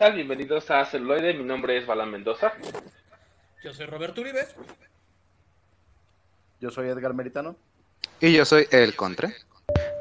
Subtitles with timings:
[0.00, 0.14] tal?
[0.14, 1.34] Bienvenidos a Celuloide.
[1.34, 2.52] Mi nombre es Balán Mendoza.
[3.62, 4.46] Yo soy Roberto Uribe.
[6.58, 7.54] Yo soy Edgar Meritano.
[8.18, 9.30] Y yo soy el Contra.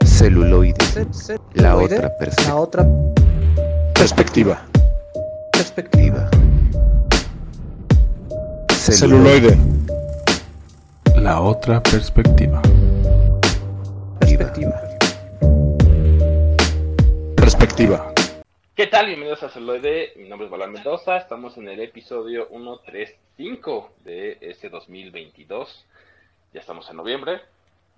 [0.06, 0.78] Celuloide.
[1.54, 2.14] La otra.
[2.46, 2.88] La otra
[3.94, 4.66] Perspectiva.
[5.52, 6.30] perspectiva.
[8.70, 9.58] Celuloide.
[11.18, 12.62] La otra perspectiva.
[14.22, 14.82] Perspectiva.
[17.36, 18.09] Perspectiva.
[18.80, 19.08] ¿Qué tal?
[19.08, 20.14] Bienvenidos a Celuloide.
[20.16, 21.18] Mi nombre es Balán Mendoza.
[21.18, 25.86] Estamos en el episodio 135 de este 2022.
[26.54, 27.42] Ya estamos en noviembre.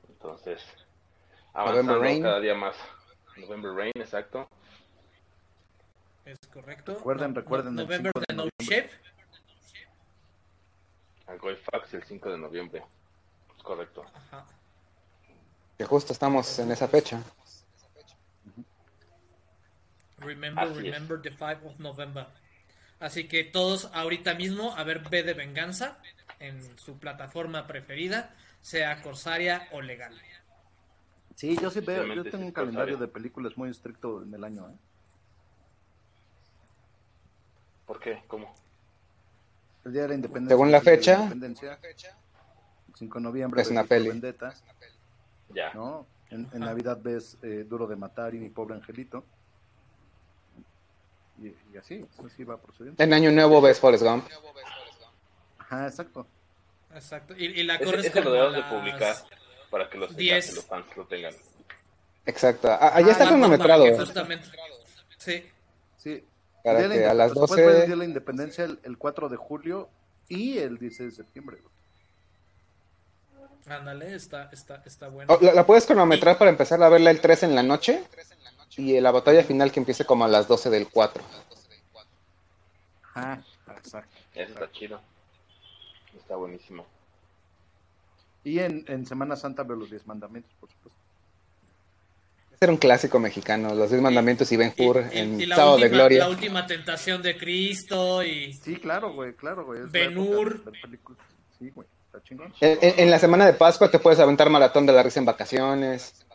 [0.10, 0.60] Entonces,
[1.54, 2.24] avanzando November Rain.
[2.24, 2.76] cada día más.
[3.38, 4.50] November Rain, exacto.
[6.26, 6.96] Es correcto.
[6.96, 8.50] Recuerden, recuerden, el November 5 de de No.
[8.60, 8.90] Shape.
[11.28, 12.84] Algo Fax el 5 de noviembre.
[13.56, 14.04] Es correcto.
[14.16, 14.48] Ajá.
[15.78, 17.22] Que justo estamos en esa fecha.
[20.22, 20.84] Remember, Así es.
[20.84, 22.28] remember the 5 of November.
[23.00, 25.98] Así que todos ahorita mismo a ver B de Venganza
[26.40, 30.14] en su plataforma preferida, sea Corsaria o legal.
[31.36, 34.70] Sí, yo sí veo, yo tengo un calendario de películas muy estricto en el año,
[34.70, 34.74] ¿eh?
[37.86, 38.22] ¿Por qué?
[38.28, 38.54] ¿Cómo?
[39.84, 40.56] El día de la independencia.
[40.56, 41.14] Según la fecha.
[41.16, 44.10] independencia, el 5 de noviembre Es una peli.
[44.10, 44.54] Vendetta,
[45.50, 45.74] Ya.
[45.74, 46.06] ¿no?
[46.30, 46.48] En.
[46.54, 49.26] Navidad ves eh, Duro de Matar y Mi Pobre Angelito.
[51.42, 53.02] Y, y así, así va procediendo.
[53.04, 54.26] En Año Nuevo ves Forrest Gump.
[55.58, 56.28] Ajá, exacto.
[56.94, 57.34] Exacto.
[57.38, 59.16] Y, y la corres lo como debemos a de publicar
[59.72, 60.50] para que los, Diez.
[60.50, 61.34] que los fans lo tengan.
[62.26, 62.68] Exacto.
[62.70, 63.84] Ah, Allá está Ah, cronometrado.
[63.86, 64.48] que justamente.
[65.18, 65.46] Sí.
[65.98, 66.24] Sí.
[66.64, 67.96] Para El día de que la a las indep- pues, puedes ver el 12 día
[67.96, 69.90] de la independencia el, el 4 de julio
[70.30, 71.58] y el 16 de septiembre.
[73.68, 75.34] Ándale, está, está, está bueno.
[75.34, 78.04] Oh, la, la puedes cronometrar para empezar a verla el 3 en la noche.
[78.78, 81.24] Y la batalla final que empiece como a las 12 del 4.
[83.14, 83.44] Ajá,
[83.78, 84.16] exacto.
[84.34, 85.02] Eso está chido.
[86.18, 86.86] Está buenísimo.
[88.44, 91.00] Y en, en Semana Santa veo los 10 mandamientos, por supuesto.
[92.54, 93.76] Ese era un clásico mexicano.
[93.76, 95.46] Los 10 mandamientos y Ben Hur y- en y
[95.78, 96.20] de última- Gloria.
[96.20, 99.82] La última tentación de Cristo y Sí, claro, güey, claro, güey.
[99.88, 100.14] ver
[100.82, 101.22] películas.
[101.60, 102.54] Sí, güey, está chingón.
[102.62, 105.26] En, en- en la semana de Pascua te puedes aventar maratón de la risa en
[105.26, 106.26] vacaciones.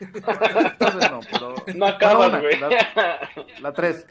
[0.00, 1.54] Entonces no, pero...
[1.74, 2.58] No acabas, güey.
[2.58, 3.28] La,
[3.60, 4.06] la 3.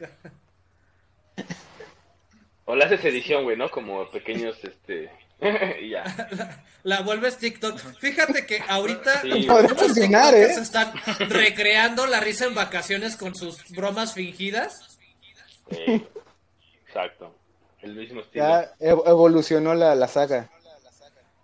[2.64, 3.70] O le haces edición, güey, ¿no?
[3.70, 5.10] Como pequeños, este...
[5.82, 6.04] y ya.
[6.84, 7.76] la vuelves TikTok.
[7.98, 9.28] Fíjate que ahorita Sí.
[9.48, 10.60] Muchos TikTokers ¿eh?
[10.60, 10.92] están
[11.28, 14.98] recreando la risa en vacaciones con sus bromas fingidas.
[15.70, 16.06] Eh,
[16.86, 17.34] exacto.
[17.80, 18.44] El mismo estilo.
[18.44, 20.48] Ya ev- evolucionó la, la saga.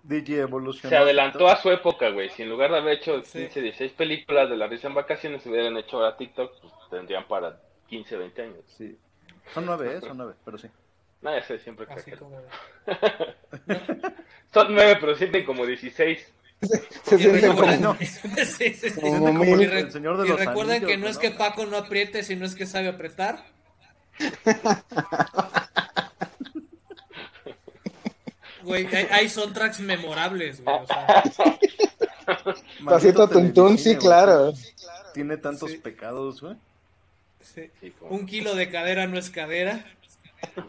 [0.09, 0.89] DJ Evolution.
[0.91, 2.31] Se adelantó a su época, güey.
[2.31, 3.41] Si en lugar de haber hecho Sí.
[3.43, 7.27] 15, 16 películas de la risa en vacaciones, se hubieran hecho ahora TikTok, pues tendrían
[7.29, 8.65] para 15, 20 años.
[8.77, 8.97] Sí.
[9.53, 10.01] Son 9, ¿eh?
[10.01, 10.69] Son 9, pero sí.
[11.21, 12.41] No, ya sé, siempre Así como.
[14.55, 16.33] Son 9, pero sienten como 16.
[17.05, 17.95] Se sienten como- no.
[18.01, 19.01] Sí, sí, sí.
[19.01, 21.21] como como el Señor de y los recuerden Anillos, que no es ¿no?
[21.21, 23.45] que Paco no apriete, sino es que sabe apretar.
[28.69, 30.77] Güey, hay, hay soundtracks memorables, güey.
[30.77, 31.07] O sea,
[32.85, 34.53] Pasito Maldito tuntún, sí, claro.
[35.15, 35.79] Tiene tantos Sí.
[35.79, 36.55] pecados, güey.
[37.41, 37.71] sí.
[38.03, 39.85] Un kilo de cadera no es cadera.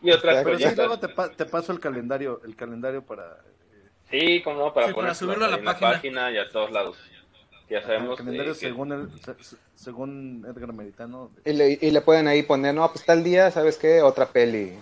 [0.00, 0.44] Y otras Exacto.
[0.44, 0.76] Pero sí, joyitas.
[0.86, 3.36] luego te, pa- te paso el calendario, el calendario para...
[3.72, 6.30] eh, Sí, como no, para Sí, para subirlo a la página.
[6.30, 6.96] y a todos lados.
[7.68, 11.32] Ya el sabemos calendario eh, que- según, el, se- se- según Edgar Meritano.
[11.44, 14.00] Y le, y le pueden ahí poner, no, pues tal día, ¿sabes qué?
[14.00, 14.78] Otra peli.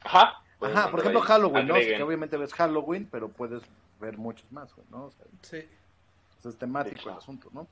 [0.00, 0.42] Ajá.
[0.60, 1.74] Ajá, por ejemplo Halloween, ¿no?
[1.74, 3.62] Que obviamente ves Halloween, pero puedes
[4.00, 5.04] ver muchos más, güey, ¿no?
[5.06, 5.66] O sea, Sí.
[6.42, 7.18] pues es temático Sí, claro.
[7.18, 7.66] el asunto, ¿no?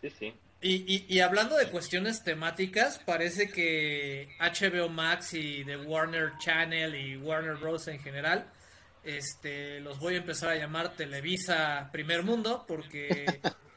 [0.00, 0.34] Sí, sí.
[0.60, 6.94] Y, y, y hablando de cuestiones temáticas, parece que HBO Max y The Warner Channel
[6.94, 7.86] y Warner Bros.
[7.88, 8.46] en general,
[9.02, 13.26] este, los voy a empezar a llamar Televisa Primer Mundo porque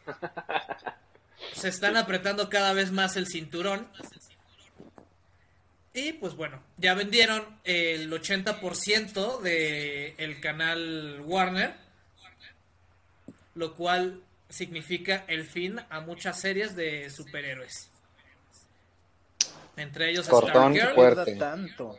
[1.53, 3.87] se están apretando cada vez más el cinturón.
[5.97, 11.73] Y pues bueno, ya vendieron el 80% de el canal Warner,
[13.55, 17.89] lo cual significa el fin a muchas series de superhéroes.
[19.75, 21.35] Entre ellos Cortón fuerte.
[21.35, 21.97] Tarda tanto.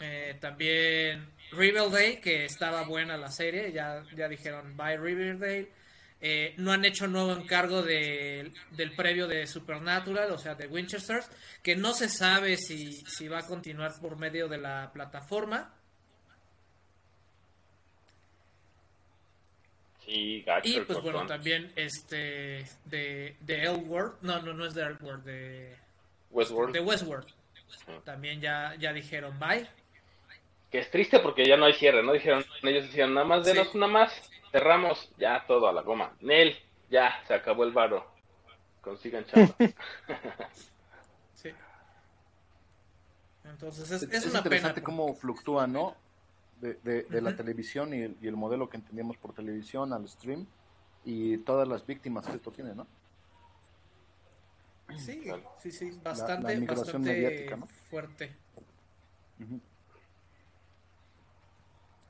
[0.00, 5.68] eh, también Riverdale, que estaba buena la serie, ya, ya dijeron bye Riverdale.
[6.20, 11.28] Eh, no han hecho nuevo encargo de- del previo de Supernatural, o sea, de Winchesters,
[11.62, 15.72] que no se sabe si, si va a continuar por medio de la plataforma.
[20.04, 20.68] Sí, gacho.
[20.68, 25.76] Y pues bueno, también este de, de Elworld, no, no, no es de Elworld, de,
[26.30, 26.72] Westworld.
[26.72, 27.26] de Westworld.
[28.04, 29.66] También ya, ya dijeron bye.
[30.70, 32.12] Que es triste porque ya no hay cierre, ¿no?
[32.12, 33.76] Dijeron, ellos decían, nada más denos Sí.
[33.76, 34.12] una más,
[34.56, 36.12] cerramos, ya todo a la goma.
[36.20, 36.56] Nel,
[36.90, 38.06] ya, se acabó el varo.
[38.80, 39.54] Consigan chamba.
[41.34, 41.50] Sí.
[43.44, 44.38] Entonces es, Es, es pena.
[44.38, 45.94] interesante cómo fluctúa, ¿no?
[46.62, 50.08] De, de- de la televisión y el, y el modelo que entendíamos por televisión al
[50.08, 50.46] stream
[51.04, 52.86] y todas las víctimas que esto tiene, ¿no?
[54.96, 55.42] Sí, Claro.
[55.62, 57.66] sí, sí, bastante, la bastante mediática, ¿no?
[57.90, 58.34] fuerte.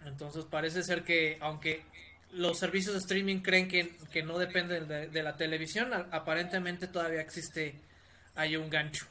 [0.04, 1.84] Entonces parece ser que aunque
[2.36, 7.20] los servicios de streaming creen que, que no dependen de, de la televisión, aparentemente todavía
[7.20, 7.80] existe
[8.36, 9.06] hay un gancho.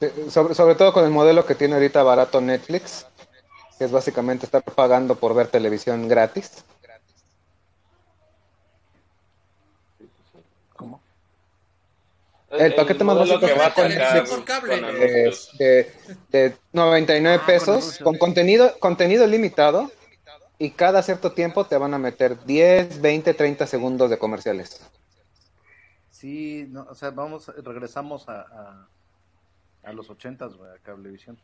[0.00, 3.06] Eh, Sobre, sobre todo con el modelo que tiene ahorita barato Netflix,
[3.78, 6.64] que es básicamente estar pagando por ver televisión gratis.
[10.74, 11.00] ¿Cómo?
[12.50, 14.80] El paquete más básico que va por cable.
[14.80, 15.50] con anuncios.
[15.58, 15.92] de,
[16.30, 19.90] de 99 Ah, con pesos con contenido contenido limitado
[20.58, 24.80] y cada cierto tiempo te van a meter 10, 20, 30 segundos de comerciales.
[26.08, 28.88] Sí, no, o sea, vamos, regresamos a, a,
[29.82, 31.38] a los ochentas, güey, a Cablevisión.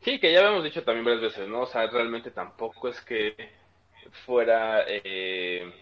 [0.00, 1.60] Sí, que ya habíamos dicho también varias veces, ¿no?
[1.62, 3.34] O sea, realmente tampoco es que
[4.26, 5.72] fuera eh,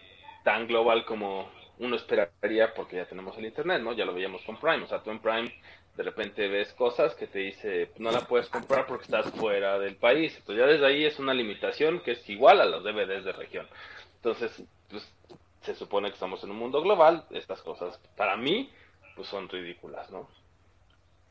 [0.43, 1.49] tan global como
[1.79, 3.93] uno esperaría porque ya tenemos el Internet, ¿no?
[3.93, 4.83] Ya lo veíamos con Prime.
[4.83, 5.51] O sea, tú en Prime
[5.95, 9.95] de repente ves cosas que te dice no la puedes comprar porque estás fuera del
[9.95, 10.35] país.
[10.37, 13.67] Entonces ya desde ahí es una limitación que es igual a los DVDs de región.
[14.15, 15.11] Entonces, pues
[15.61, 17.25] se supone que estamos en un mundo global.
[17.31, 18.71] Estas cosas, para mí,
[19.15, 20.27] pues son ridículas, ¿no?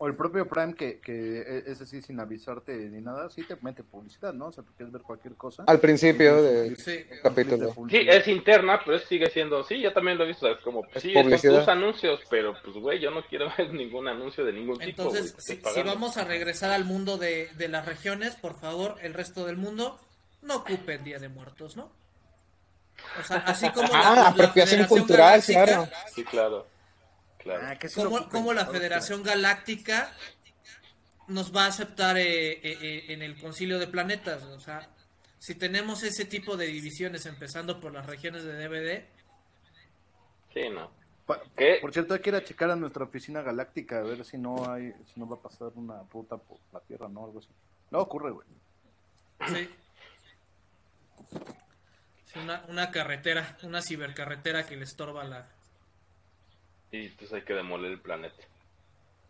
[0.02, 3.54] O el propio Prime, que, que e- es así, sin avisarte ni nada, sí te
[3.60, 4.46] mete publicidad, ¿no?
[4.46, 5.64] O sea, tú quieres ver cualquier cosa.
[5.66, 7.04] Al principio de Sí.
[7.22, 7.74] Capítulo.
[7.90, 11.02] Sí, es interna, pero sigue siendo, sí, yo también lo he visto, es como, Es
[11.02, 11.58] sí, son publicidad.
[11.58, 15.02] tus anuncios, pero pues, güey, yo no quiero ver ningún anuncio de ningún tipo.
[15.02, 19.44] Entonces, si, vamos a regresar al mundo de, de las regiones, por favor, el resto
[19.44, 20.00] del mundo
[20.40, 21.92] no ocupe el Día de Muertos, ¿no?
[23.20, 25.88] O sea, así como la, Ah, la apropiación cultural, Galáctica, claro.
[26.14, 26.66] Sí, claro,
[27.42, 27.66] claro.
[27.66, 30.12] Ah, ocupen, como la Federación Galáctica
[31.28, 34.42] nos va a aceptar eh, eh, eh, en el Concilio de Planetas.
[34.44, 34.88] O sea,
[35.38, 39.04] si tenemos ese tipo de divisiones, empezando por las regiones de DVD,
[40.52, 40.90] Sí, no.
[41.56, 41.78] ¿Qué?
[41.80, 44.68] Por cierto, hay que ir a checar a nuestra oficina galáctica a ver si no
[44.68, 47.24] hay, si no va a pasar una puta por la Tierra, ¿no?
[47.24, 47.48] Algo así.
[47.90, 48.46] No ocurre, güey.
[49.46, 49.70] sí.
[52.24, 55.48] Sí, una, una carretera, una cibercarretera que le estorba la...
[56.92, 58.44] Y pues hay que demoler el planeta.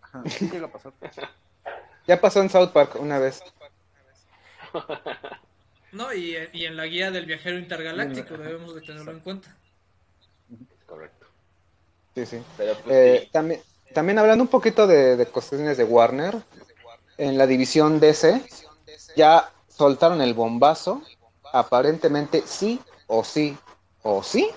[0.02, 0.92] Ajá, sí a pasar.
[2.06, 3.42] Ya pasó en South Park una vez.
[5.92, 9.56] No, y, y en la guía del viajero intergaláctico debemos de tenerlo en cuenta.
[10.86, 11.26] Correcto.
[12.14, 12.42] Sí, sí.
[12.56, 13.62] Pero pues Eh, sí, también,
[13.94, 16.36] también hablando un poquito de, de cuestiones de Warner,
[17.18, 18.42] en la división DC
[19.16, 21.02] ya soltaron el bombazo.
[21.52, 23.58] Aparentemente sí o sí
[24.02, 24.50] o sí.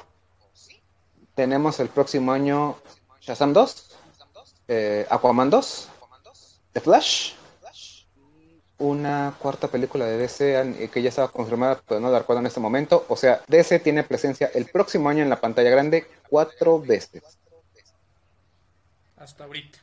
[1.35, 2.77] Tenemos el próximo año
[3.25, 3.89] Shazam 2,
[4.67, 5.89] eh, Aquaman 2,
[6.73, 7.33] The Flash,
[8.79, 12.47] una cuarta película de DC eh, que ya estaba confirmada, pero no la recuerdo en
[12.47, 13.05] este momento.
[13.07, 17.23] O sea, DC tiene presencia el próximo año en la pantalla grande cuatro veces.
[19.17, 19.79] Hasta ahorita.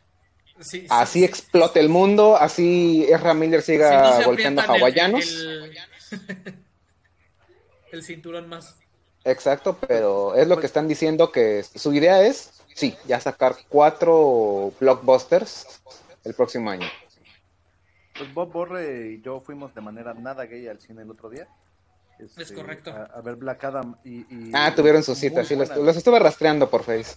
[0.60, 1.24] Sí, sí, Así sí.
[1.24, 5.26] explote el mundo, así Ezra Miller Si siga no golpeando el- hawaianos.
[5.30, 5.78] El,
[7.92, 8.76] el cinturón más.
[9.24, 14.72] Exacto, pero es lo que están diciendo que su idea es, sí, ya sacar cuatro
[14.80, 15.80] blockbusters
[16.24, 16.86] el próximo año.
[18.14, 21.48] Pues Bob Borre y yo fuimos de manera nada gay al cine el otro día.
[22.18, 22.90] Este, Es correcto.
[22.90, 24.20] A, a ver Black Adam y...
[24.20, 27.16] y- Ah, tuvieron sus muy citas, sí, los, los estuve rastreando por Face.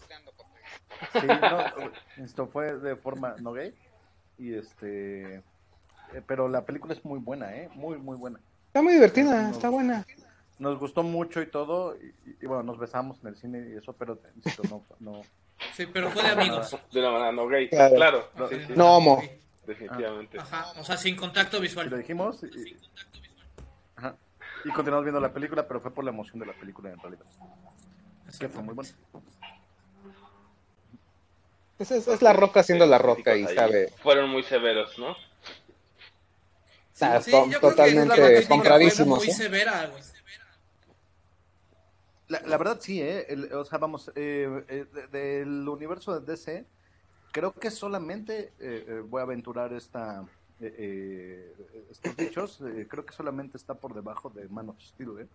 [1.19, 3.73] Sí, no, esto fue de forma no gay.
[4.37, 5.35] Y este.
[5.37, 7.69] eh, pero la película es muy buena, ¿eh?
[7.75, 8.39] Muy, muy buena.
[8.67, 10.05] Está muy divertida, está buena.
[10.59, 11.95] Nos gustó mucho y todo.
[11.97, 14.83] Y, y- y bueno, nos besamos en el cine y eso, pero insisto, no.
[14.99, 15.21] no
[15.75, 16.75] Sí, pero fue de amigos.
[16.91, 17.69] de una manera no gay.
[17.69, 17.95] Claro.
[17.95, 19.23] Claro, No, sí, sí, No homo.
[19.65, 20.37] Definitivamente.
[20.39, 21.97] Ajá, o sea, sin contacto y lo visual.
[21.97, 22.43] dijimos.
[22.43, 22.75] Y,
[23.95, 24.15] ajá,
[24.65, 27.25] y continuamos viendo la película, pero fue por la emoción de la película en realidad.
[28.39, 28.89] Que fue muy buena.
[31.79, 33.89] Es, es- es la roca siendo la roca y sabe.
[34.01, 35.15] Fueron muy severos, ¿no?
[36.93, 39.19] Está Sí, to- yo creo que totalmente compradísimos.
[39.19, 39.33] Muy ¿eh?
[39.33, 40.03] severa, güey.
[42.29, 43.25] La, la verdad sí, ¿eh?
[43.29, 46.65] El- o sea, vamos, eh, eh, de- del universo de DC,
[47.31, 50.23] creo que solamente eh, eh, voy a aventurar esta,
[50.61, 55.19] eh, eh, estos dichos, eh, creo que solamente está por debajo de Man of Steel,
[55.19, 55.27] ¿eh?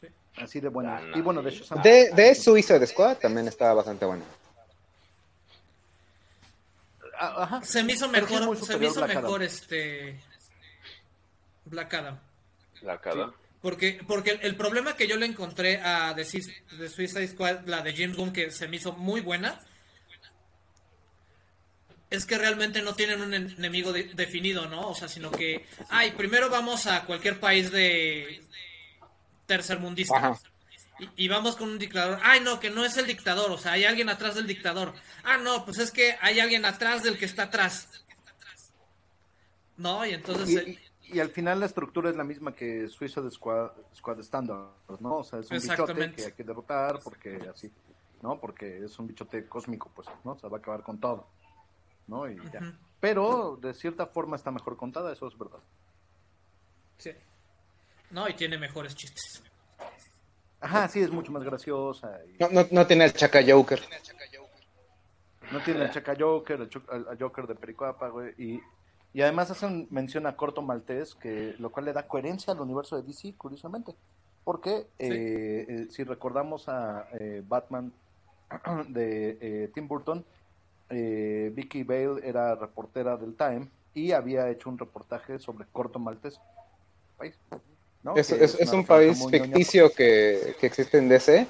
[0.00, 0.06] Sí.
[0.36, 0.90] Así de bueno.
[0.92, 4.24] Ah, no, y bueno, de Sam- De, de Suicide Squad también estaba bastante bueno.
[7.18, 7.62] Ah, ajá.
[7.64, 9.22] Se me hizo mejor, se me hizo Black Adam.
[9.24, 10.22] mejor este
[11.66, 12.18] Black Adam.
[12.82, 13.30] La cara.
[13.62, 16.24] Porque, porque el, el problema que yo le encontré a The,
[16.78, 19.60] The Suicide Squad, la de James Gunn, que se me hizo muy buena,
[22.08, 24.88] es que realmente no tienen un en- enemigo de- definido, ¿no?
[24.88, 28.42] O sea, sino que, ay, primero vamos a cualquier país de
[29.46, 30.16] tercermundista.
[30.16, 30.38] Ajá.
[30.98, 32.18] Y, y vamos con un dictador.
[32.22, 34.94] Ay, no, que no es el dictador, o sea, hay alguien atrás del dictador.
[35.22, 37.88] Ah, no, pues es que hay alguien atrás del que está atrás.
[39.76, 40.66] No, y entonces...
[40.66, 40.78] Y,
[41.14, 44.68] y- al final la estructura es la misma que Suicide Squad, Squad Standard,
[45.00, 45.16] ¿no?
[45.18, 47.72] O sea, es un bichote que hay que derrotar porque así,
[48.22, 48.38] ¿no?
[48.40, 50.38] Porque es un bichote cósmico, pues, ¿no?
[50.38, 51.26] Se va a acabar con todo,
[52.06, 52.28] ¿no?
[52.28, 52.60] Y ya.
[53.00, 55.60] Pero de cierta forma está mejor contada, eso es verdad.
[56.98, 57.12] sí.
[58.10, 59.40] No, y tiene mejores chistes.
[60.60, 62.18] Ajá, sí, es mucho más graciosa.
[62.26, 63.80] y- No, no, no tiene el Chaka Joker.
[65.52, 68.34] No tiene el Chaca Joker, el Joker de Pericuapa, güey.
[68.36, 68.60] Y,
[69.12, 72.96] y además hacen mención a Corto Maltés, que, lo cual le da coherencia al universo
[72.96, 73.94] de DC, curiosamente.
[74.44, 77.92] Porque eh, eh, si recordamos a eh, Batman
[78.88, 80.24] de eh, Tim Burton,
[80.90, 86.40] eh, Vicky Bale era reportera del Time y había hecho un reportaje sobre Corto Maltés.
[87.18, 87.36] País,
[88.02, 88.16] ¿no?
[88.16, 88.30] Es,
[88.72, 91.46] un país ficticio que, que existe en DC.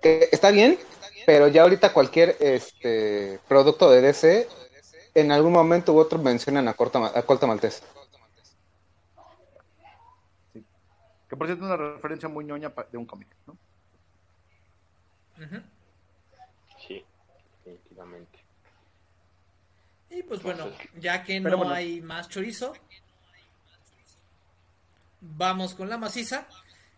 [0.00, 0.78] Que está bien,
[1.26, 4.48] pero ya ahorita cualquier este producto de DC,
[5.14, 7.82] en algún momento u otro mencionan a Corto, Ma- a Corto Maltés.
[11.28, 13.56] Que por cierto es una referencia muy ñoña de un cómic, ¿no?
[16.86, 17.04] Sí,
[17.64, 18.38] definitivamente.
[20.10, 20.66] Y pues bueno,
[21.00, 21.72] ya que no bueno.
[21.72, 22.74] hay más chorizo,
[25.20, 26.46] vamos con la maciza.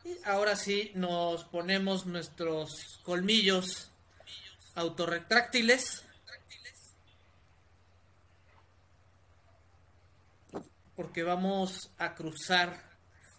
[0.04, 3.90] Y ahora sí nos ponemos nuestros colmillos
[4.74, 6.04] autorretráctiles.
[10.96, 12.80] Porque vamos a cruzar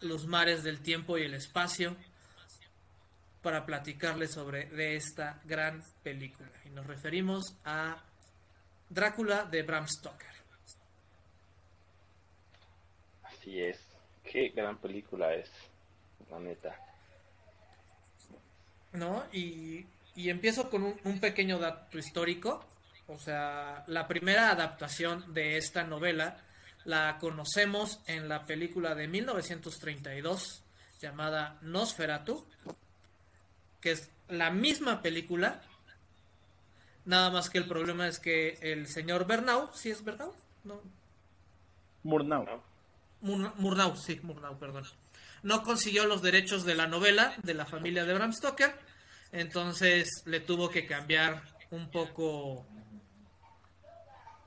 [0.02, 1.96] los mares del tiempo y el espacio
[3.42, 6.50] para platicarles sobre de esta gran película.
[6.66, 8.02] Y nos referimos a
[8.90, 10.34] Drácula de Bram Stoker.
[13.24, 13.80] Así es.
[14.24, 15.50] Qué gran película es,
[16.32, 16.76] la neta.
[18.94, 19.26] ¿No?
[19.32, 19.86] Y,
[20.16, 22.66] y empiezo con un, un pequeño dato histórico.
[23.08, 26.42] O sea, la primera adaptación de esta novela
[26.86, 30.64] la conocemos en la película de 1932
[31.02, 32.46] llamada Nosferatu,
[33.82, 35.62] que es la misma película,
[37.06, 40.34] nada más que el problema es que el señor Bernau, ¿sí es Bernau?
[40.64, 40.82] No,
[42.04, 42.62] Murnau.
[43.22, 44.86] Murnau, sí, Murnau, perdón.
[45.42, 48.76] No consiguió los derechos de la novela de la familia de Bram Stoker,
[49.32, 52.66] entonces le tuvo que cambiar un poco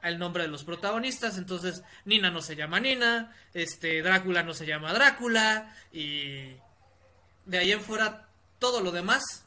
[0.02, 4.66] el nombre de los protagonistas, entonces Nina no se llama Nina, este Drácula no se
[4.66, 6.52] llama Drácula y
[7.46, 8.28] de ahí en fuera
[8.58, 9.44] todo lo demás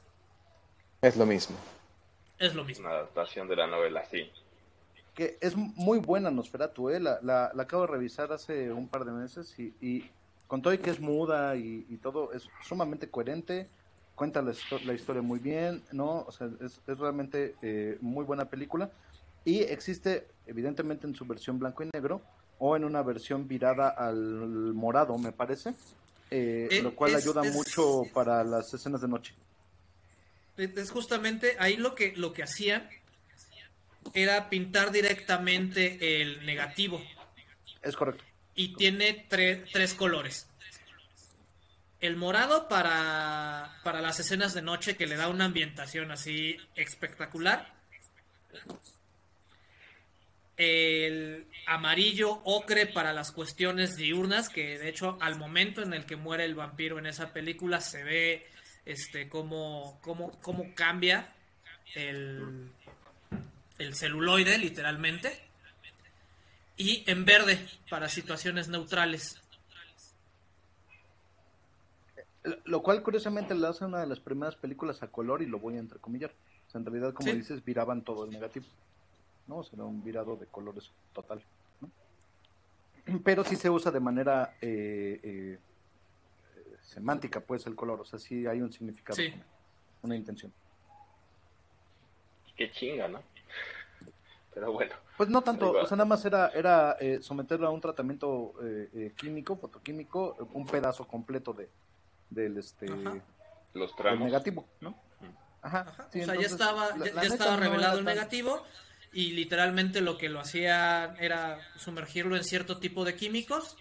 [1.01, 1.55] Es lo mismo.
[2.38, 2.86] es lo mismo.
[2.88, 4.29] Una adaptación de la novela, sí.
[5.15, 7.00] que es muy buena Nosferatu, ¿eh?
[7.00, 10.10] la, la, la acabo de revisar hace un par de meses y, y
[10.48, 13.70] con todo y que es muda y, y todo, es sumamente coherente,
[14.15, 16.25] cuenta la historia muy bien, ¿no?
[16.27, 18.89] O sea, es, es realmente eh, muy buena película
[19.45, 22.21] y existe evidentemente en su versión blanco y negro
[22.60, 24.15] o en una versión virada al
[24.74, 25.74] morado, me parece,
[26.29, 29.33] eh, Eh, lo cual es- ayuda es- mucho para las escenas de noche.
[30.57, 32.88] Es es justamente ahí lo que, lo que hacían
[34.13, 37.01] era pintar directamente el negativo.
[37.81, 38.24] Es correcto.
[38.53, 40.45] y tiene tre- tres colores.
[42.01, 47.74] El morado para, para las escenas de noche que le da una ambientación así espectacular.
[50.58, 56.15] El amarillo ocre para las cuestiones diurnas, que de hecho al momento en el que
[56.15, 58.46] muere el vampiro en esa película se ve
[58.86, 61.34] este cómo, cómo, cómo cambia
[61.96, 62.70] el,
[63.79, 65.39] el celuloide literalmente
[66.77, 69.39] y en verde para situaciones neutrales.
[72.65, 75.75] Lo cual curiosamente le hace una de las primeras películas a color y lo voy
[75.75, 76.31] a entrecomillar.
[76.67, 77.38] O sea, en realidad, como Sí.
[77.38, 78.65] dices, viraban todo el negativo.
[79.48, 79.62] ¿No?
[79.74, 81.43] Era un virado de colores total.
[81.81, 81.89] ¿no?
[83.24, 85.60] Pero sí se usa de manera eh, eh,
[86.81, 88.01] semántica, pues, el color.
[88.01, 89.33] O sea, sí hay un significado, Sí.
[90.03, 90.53] una intención.
[92.55, 93.21] Qué chinga, ¿no?
[94.53, 97.79] Pero bueno, Pues no tanto, o sea, nada más era, era eh, someterlo a un
[97.79, 101.69] tratamiento eh, eh, químico, fotoquímico, un pedazo completo de
[102.29, 103.17] del este Ajá.
[103.74, 104.25] Los el tramos.
[104.25, 104.95] negativo, ¿no?
[105.62, 105.79] Ajá.
[105.81, 108.62] Ajá, sí, o sea, ya estaba, ya, estaba no revelado el tan- negativo
[109.13, 113.75] y literalmente lo que lo hacía era sumergirlo en cierto tipo de químicos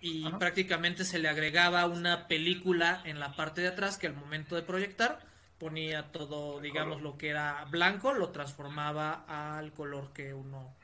[0.00, 0.38] y Ajá.
[0.38, 4.62] prácticamente se le agregaba una película en la parte de atrás que al momento de
[4.62, 5.20] proyectar
[5.58, 9.24] ponía todo, digamos, lo que era blanco, lo transformaba
[9.56, 10.74] al color que uno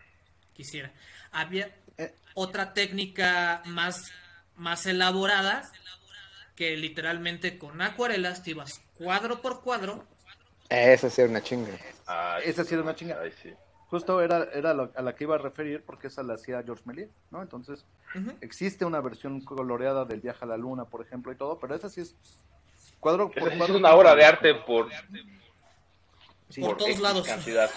[0.55, 0.93] quisiera.
[1.33, 2.15] Había Eh.
[2.35, 4.13] otra técnica más,
[4.55, 5.69] más elaborada
[6.55, 10.07] que literalmente con acuarelas te ibas cuadro por cuadro
[10.69, 11.73] Esa sí era una chinga.
[12.07, 13.21] Ay, Esa sí era una chinga.
[13.21, 13.53] Ay, sí.
[13.91, 16.83] Justo era, era lo- a la que iba a referir porque esa la hacía George
[16.85, 17.41] Méliès, ¿no?
[17.43, 17.85] Entonces,
[18.43, 21.89] existe una versión coloreada del viaje a la luna, por ejemplo, y todo, pero esa
[21.89, 22.15] sí es
[23.01, 24.89] cuadro Esa por sí es una obra de arte por,
[26.51, 27.27] Sí, Por todos lados.
[27.27, 27.69] cantidad.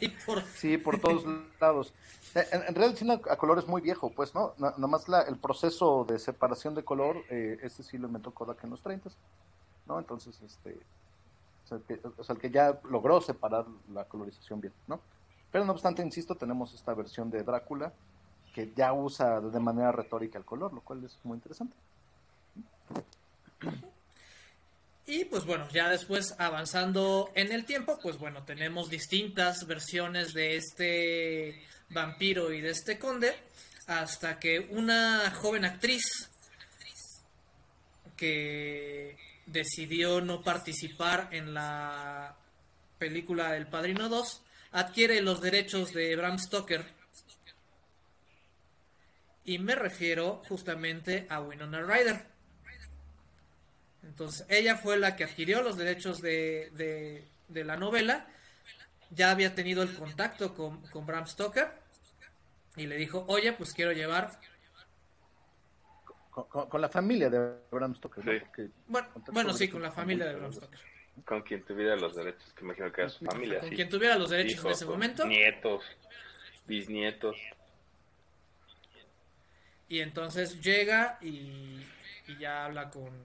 [0.00, 0.08] sí.
[0.26, 1.24] Por- Sí, por todos
[1.60, 1.94] lados.
[2.34, 4.52] Eh, En, en realidad el cine a color es muy viejo, pues, ¿no?
[4.58, 8.32] Na- Nada más la, el proceso de separación de color, eh, ese sí lo inventó
[8.34, 9.10] Kodak en los 30,
[9.86, 10.00] ¿no?
[10.00, 10.76] Entonces, este,
[11.64, 15.00] o sea, el que, o sea, el que ya logró separar la colorización bien, ¿no?
[15.56, 17.90] Pero no obstante, insisto, tenemos esta versión de Drácula
[18.54, 21.74] que ya usa de manera retórica el color, lo cual es muy interesante.
[25.06, 30.56] Y pues bueno, ya después avanzando en el tiempo, pues bueno, tenemos distintas versiones de
[30.56, 33.34] este vampiro y de este conde,
[33.86, 36.04] hasta que una joven actriz
[38.14, 42.36] que decidió no participar en la
[42.98, 44.42] película El Padrino 2,
[44.80, 46.84] adquiere los derechos de Bram Stoker.
[49.44, 52.26] Y me refiero justamente a Winona Ryder.
[54.02, 58.26] Entonces, ella fue la que adquirió los derechos de, de- de la novela.
[59.10, 61.72] Ya había tenido el contacto con, con Bram Stoker.
[62.76, 64.38] Y le dijo, oye, pues quiero llevar...
[66.30, 68.22] Con, con- con la familia de Bram Stoker,
[69.32, 70.80] Bueno, sí, con la familia de Bram Stoker.
[71.24, 73.60] Con quien tuviera los derechos, que imagino que era su familia.
[73.60, 73.76] Con sí.
[73.76, 75.26] quien tuviera los derechos en ese momento.
[75.26, 75.84] Nietos,
[76.66, 77.36] bisnietos.
[79.88, 81.84] Y entonces llega y,
[82.28, 83.24] y ya habla con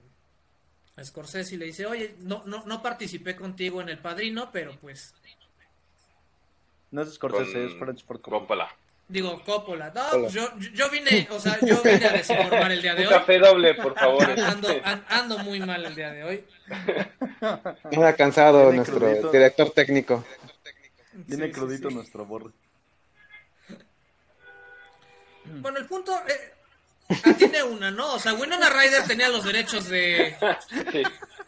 [1.02, 5.14] Scorsese y le dice, oye, no, no, no participé contigo en El Padrino, pero pues,
[6.90, 8.68] no es Scorsese, Con es Francis Ford Coppola.
[9.08, 9.92] Digo, Coppola.
[9.94, 13.18] No, yo, yo vine, o sea, yo vine a desinformar el día de Un hoy.
[13.18, 14.24] café doble, por favor.
[14.40, 16.44] Ando, an- ando muy mal el día de hoy.
[17.92, 19.30] Anda cansado Viene nuestro crudito.
[19.30, 20.24] director técnico.
[21.12, 21.94] Viene Sí, crudito sí.
[21.94, 22.50] nuestro borre.
[25.44, 26.52] Bueno, el punto eh,
[27.24, 28.14] ah, tiene una, ¿no?
[28.14, 30.36] O sea, Winona Ryder tenía los derechos de...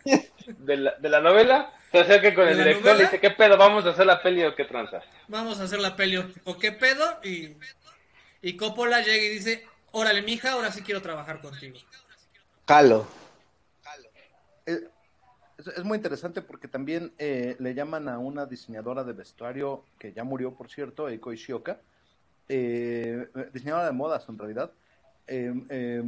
[0.04, 0.28] Sí.
[0.46, 3.56] De la, de la novela, se acerca con ¿De el director y dice, ¿qué pedo?
[3.56, 5.00] ¿Vamos a hacer la peli o qué tranza?
[5.28, 7.52] Vamos a hacer la peli o- qué pedo y,
[8.42, 11.78] y Coppola llega y dice, órale, mija, ahora sí quiero trabajar contigo.
[12.66, 13.06] Jalo.
[14.66, 14.80] Eh,
[15.56, 20.12] Es, es muy interesante porque también eh, le llaman a una diseñadora de vestuario que
[20.12, 21.78] ya murió, por cierto, Eiko Ishioka,
[22.48, 24.72] eh, diseñadora de modas en realidad,
[25.26, 26.02] eh, eh,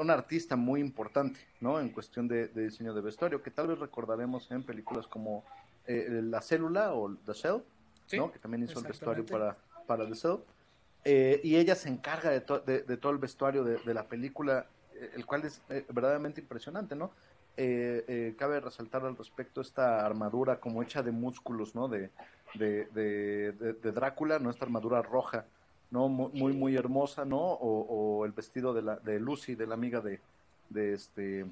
[0.00, 1.80] una artista muy importante, ¿no?
[1.80, 5.44] En cuestión de, de diseño de vestuario, que tal vez recordaremos en películas como
[5.86, 7.56] eh, La Célula o The Cell,
[8.06, 8.30] Sí, ¿no?
[8.32, 10.36] Que también hizo el vestuario para, para The Cell.
[11.04, 14.66] Eh, y ella se encarga de, to- de, de todo el vestuario de, la película,
[14.94, 17.10] eh, el cual es eh, verdaderamente impresionante, ¿no?
[17.56, 21.88] Eh, eh, cabe resaltar al respecto esta armadura como hecha de músculos, ¿no?
[21.88, 22.10] De-
[22.54, 24.50] de Drácula, ¿no?
[24.50, 25.44] Esta armadura roja,
[25.90, 26.08] ¿no?
[26.08, 27.38] Mu- Muy, muy hermosa, ¿no?
[27.38, 30.20] O, o el vestido de, la, de Lucy, de la amiga de,
[30.68, 31.46] de este...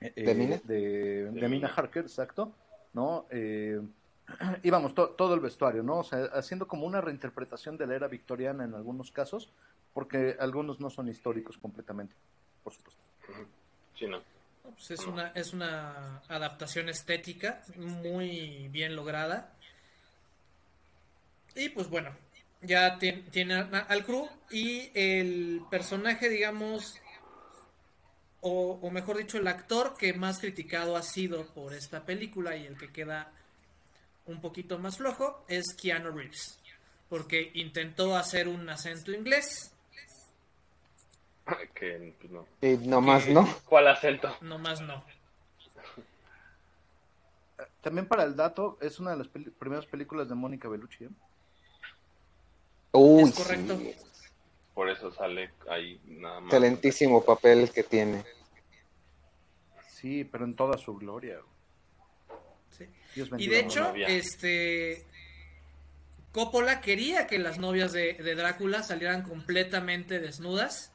[0.00, 0.60] eh, ¿De Mina?
[0.64, 1.68] de, de De Mina.
[1.68, 2.52] Harker, exacto,
[2.92, 3.26] ¿no?
[3.30, 3.80] Eh,
[4.62, 5.98] y vamos, to- todo el vestuario, ¿no?
[5.98, 9.48] O sea, haciendo como una reinterpretación de la era victoriana en algunos casos,
[9.92, 12.14] porque algunos no son históricos completamente,
[12.62, 13.00] por supuesto.
[13.98, 14.18] Sí, no.
[14.62, 19.52] No, pues es una, es una adaptación estética muy bien lograda.
[21.56, 22.10] Y pues bueno,
[22.62, 26.94] ya tien- tiene al crew y el personaje, digamos,
[28.42, 32.66] o, o mejor dicho, el actor que más criticado ha sido por esta película y
[32.66, 33.32] el que queda
[34.26, 36.58] un poquito más flojo es Keanu Reeves.
[37.08, 39.72] Porque intentó hacer un acento inglés,
[41.74, 42.46] Que, pues, no.
[42.62, 43.48] Y nomás, Que- ¿no?
[43.64, 44.36] ¿Cuál acento?
[44.42, 45.02] nomás no.
[47.82, 51.08] También para el dato, es una de las primeras películas de Mónica Bellucci, ¿eh?
[52.92, 53.78] Uy, Es correcto.
[53.78, 53.94] sí.
[54.74, 56.52] Por eso sale ahí nada más.
[56.52, 58.24] Excelentísimo papel que tiene.
[59.90, 61.38] Sí, pero en toda su gloria.
[62.76, 62.86] Sí.
[63.14, 65.04] Dios Y de hecho, este
[66.32, 70.92] Coppola quería que las novias de, de Drácula salieran completamente desnudas.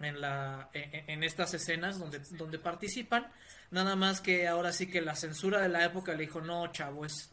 [0.00, 3.26] en, la, en, en estas escenas donde, donde participan.
[3.70, 7.04] Nada más que ahora sí que la censura de la época le dijo, no, chavo,
[7.04, 7.30] es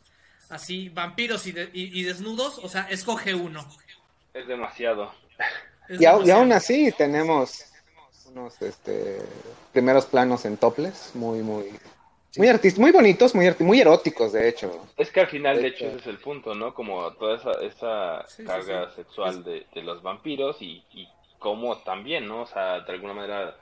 [0.49, 3.65] así, vampiros y, de- y- y desnudos, o sea, escoge uno.
[4.33, 5.11] Es demasiado.
[5.89, 7.65] Es Y, y aún así tenemos
[8.29, 9.17] unos este,
[9.73, 11.65] primeros planos en toples muy, muy,
[12.35, 14.85] muy artísticos, muy bonitos, muy, arti- muy eróticos, de hecho.
[14.97, 16.73] Es que al final, de De hecho, ese es el punto, ¿no?
[16.73, 18.95] Como toda esa, esa Sí, sí, carga sí.
[18.97, 21.07] sexual Es- de, de los vampiros y, y
[21.39, 22.41] cómo también, ¿no?
[22.41, 23.55] O sea, de alguna manera,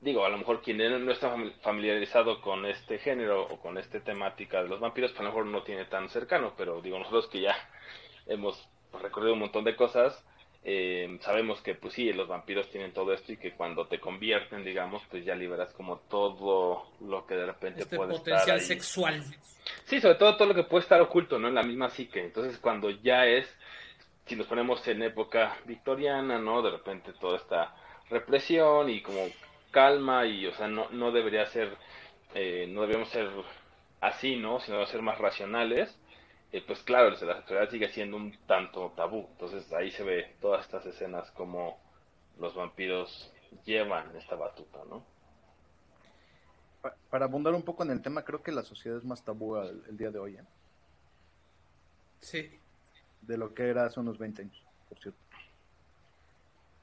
[0.00, 4.00] digo, a lo mejor quien no está fami- familiarizado con este género o con esta
[4.00, 7.26] temática de los vampiros, pues a lo mejor no tiene tan cercano, pero digo, nosotros
[7.28, 7.56] que ya
[8.26, 8.68] hemos
[9.00, 10.24] recorrido un montón de cosas,
[10.62, 14.64] eh, sabemos que pues sí, los vampiros tienen todo esto y que cuando te convierten,
[14.64, 18.64] digamos, pues ya liberas como todo lo que de repente Este puede estar potencial ahí.
[18.64, 19.24] sexual.
[19.84, 21.48] Sí, sobre todo todo lo que puede estar oculto, ¿no?
[21.48, 22.20] En la misma psique.
[22.24, 23.46] Entonces, cuando ya es,
[24.26, 26.60] si nos ponemos en época victoriana, ¿no?
[26.62, 27.74] De repente toda esta
[28.10, 29.28] represión y como
[29.70, 31.76] calma y, o sea, no, no debería ser,
[32.34, 33.28] eh, no deberíamos ser
[34.00, 34.60] así, ¿no?
[34.60, 35.98] Sino ser más racionales.
[36.52, 39.28] Eh, pues claro, la sexualidad sigue siendo un tanto tabú.
[39.32, 41.78] Entonces, ahí se ve todas estas escenas como
[42.38, 43.32] los vampiros
[43.64, 45.04] llevan esta batuta, ¿no?
[46.82, 49.56] Pa- Para abundar un poco en el tema, creo que la sociedad es más tabú
[49.56, 50.44] el, el día de hoy, ¿eh?
[52.20, 52.50] Sí,
[53.22, 54.66] de lo que era hace unos 20 años.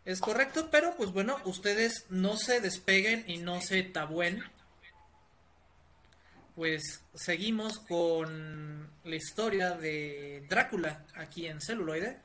[0.08, 4.42] Es correcto, pero pues bueno, ustedes no se despeguen y no se tabúen.
[6.56, 12.20] Pues seguimos con la historia de Drácula aquí en celuloide.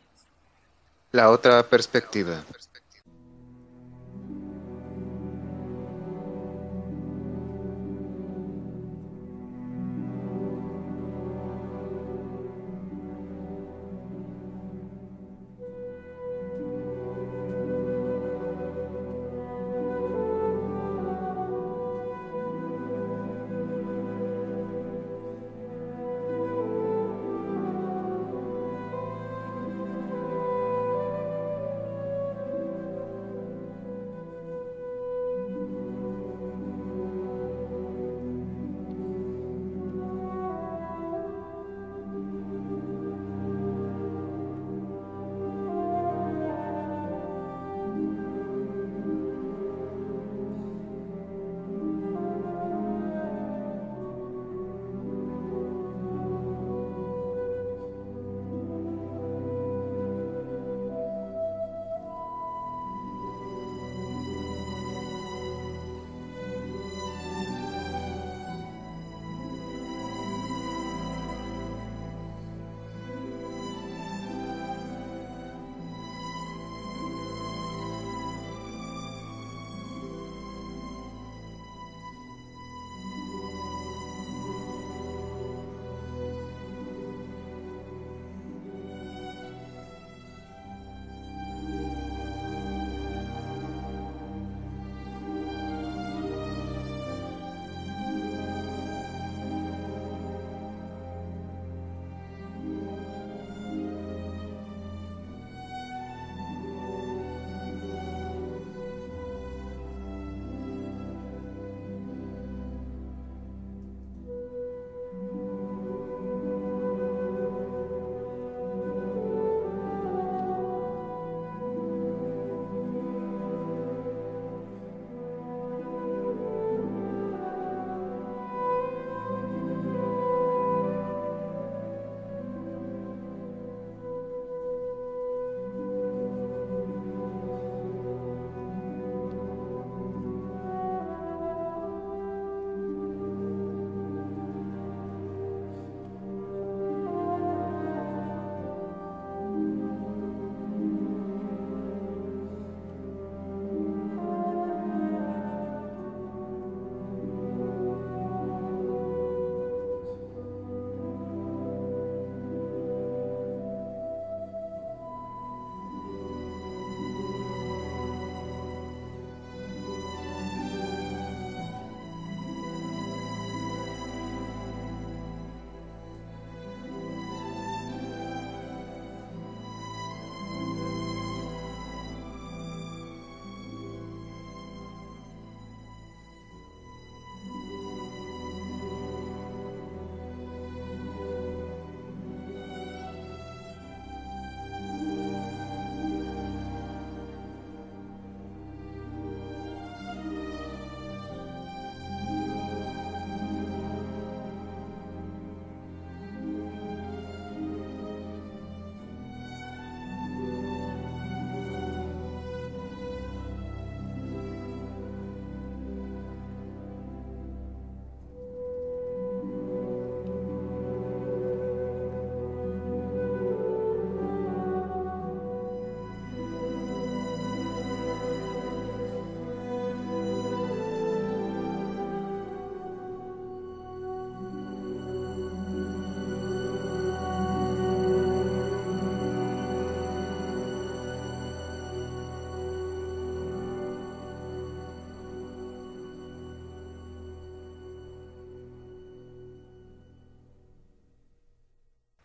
[1.11, 2.45] La otra perspectiva.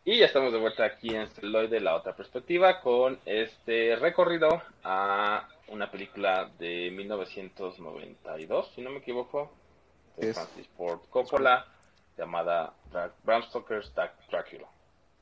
[0.09, 5.49] Y ya estamos de vuelta aquí en Celuloide, la otra perspectiva, con este recorrido a
[5.67, 9.51] una película de 1992, si no me equivoco,
[10.15, 10.35] de Es.
[10.37, 11.65] Francis Ford Coppola,
[12.17, 12.73] llamada
[13.25, 14.69] Bram Stoker's Dra- Dracula,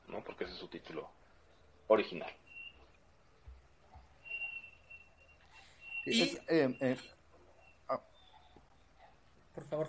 [0.06, 0.22] ¿no?
[0.22, 1.10] Porque ese es su título
[1.88, 2.32] original.
[6.04, 6.96] Y- Es, eh, eh,
[9.52, 9.88] Por favor.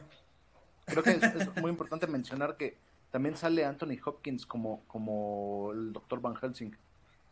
[0.85, 2.77] creo que es, es muy importante mencionar que
[3.11, 6.21] también sale Anthony Hopkins como, como el Dr.
[6.21, 6.71] Van Helsing,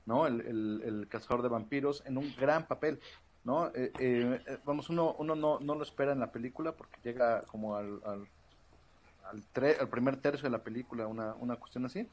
[0.05, 0.27] ¿no?
[0.27, 2.99] El, el, el cazador de vampiros en un gran papel,
[3.43, 3.67] ¿no?
[3.69, 7.43] Eh, eh, eh, vamos, uno, uno no, no lo espera en la película porque llega
[7.43, 8.27] como al, al,
[9.23, 12.09] al, tre- al primer tercio de la película, una, una cuestión así.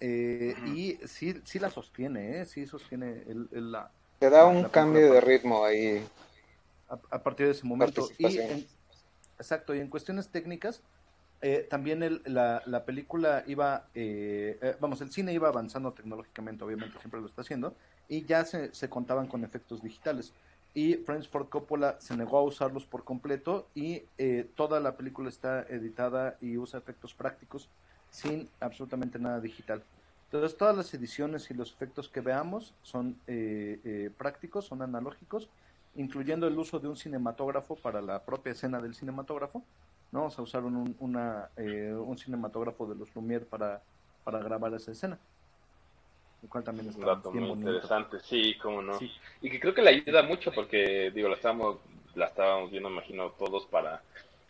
[0.00, 2.44] Eh, Y sí, sí la sostiene, ¿eh?
[2.46, 6.02] Sí sostiene el, el- la, Te da un cambio de ritmo ahí.
[6.88, 8.08] a, a partir de ese momento.
[8.18, 8.66] Y en-
[9.38, 10.82] exacto, y en cuestiones técnicas,
[11.42, 16.64] eh, también el- la, la película iba, eh, eh, vamos, el cine iba avanzando tecnológicamente,
[16.64, 17.74] obviamente siempre lo está haciendo,
[18.08, 20.32] y ya se, se contaban con efectos digitales.
[20.74, 25.28] Y Francis Ford Coppola se negó a usarlos por completo y eh, toda la película
[25.30, 27.68] está editada y usa efectos prácticos
[28.10, 29.82] sin absolutamente nada digital.
[30.26, 35.48] Entonces todas las ediciones y los efectos que veamos son eh, prácticos, son analógicos,
[35.94, 39.62] incluyendo el uso de un cinematógrafo para la propia escena del cinematógrafo.
[40.12, 40.20] ¿No?
[40.20, 43.82] Vamos a usar un, una, eh, un cinematógrafo de los Lumière para,
[44.24, 45.18] para grabar esa escena.
[46.42, 47.70] Lo cual también Es un dato bien muy bonito.
[47.70, 48.98] interesante, sí, cómo no.
[48.98, 49.10] Sí.
[49.40, 51.78] Y que creo que le ayuda mucho porque, digo, la estábamos,
[52.14, 54.02] la estábamos viendo, imagino, todos para,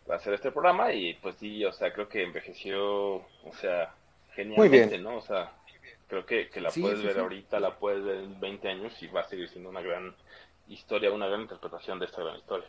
[0.05, 3.93] para hacer este programa y pues sí, o sea, creo que envejeció, o sea,
[4.33, 5.03] genialmente, bien.
[5.03, 5.17] ¿no?
[5.17, 5.53] O sea,
[6.07, 7.19] creo que, que la Sí, puedes sí, ver sí.
[7.19, 10.13] ahorita, la puedes ver en 20 años y va a seguir siendo una gran
[10.67, 12.67] historia, una gran interpretación de esta gran historia.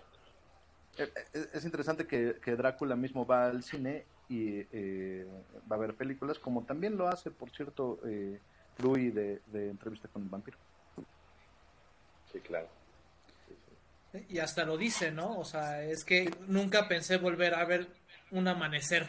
[0.98, 5.26] Eh, eh, Es interesante que, que Drácula mismo va al cine y eh,
[5.70, 8.40] va a ver películas, como también lo hace, por cierto, eh,
[8.78, 10.58] Louis de, de Entrevista con el Vampiro.
[12.32, 12.68] Sí, claro.
[14.28, 15.38] Y hasta lo dice, ¿no?
[15.38, 17.88] O sea, es que nunca pensé volver a ver
[18.30, 19.08] un amanecer.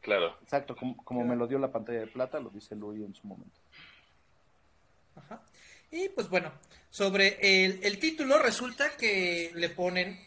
[0.00, 0.36] Claro.
[0.42, 3.26] Exacto, como, como me lo dio la pantalla de plata, lo dice Louis en su
[3.26, 3.60] momento.
[5.16, 5.42] Ajá.
[5.90, 6.52] Y pues bueno,
[6.90, 10.20] sobre el, el título resulta que le ponen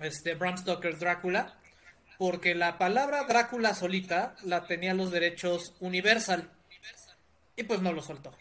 [0.00, 1.58] este Bram Stoker Drácula
[2.18, 6.50] porque la palabra Drácula solita la tenía los derechos Universal
[7.56, 8.32] y pues no lo soltó.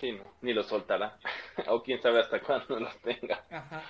[0.00, 1.18] Sí, no, ni lo soltará.
[1.68, 3.44] o quién sabe hasta cuándo los tenga.
[3.50, 3.82] Ajá.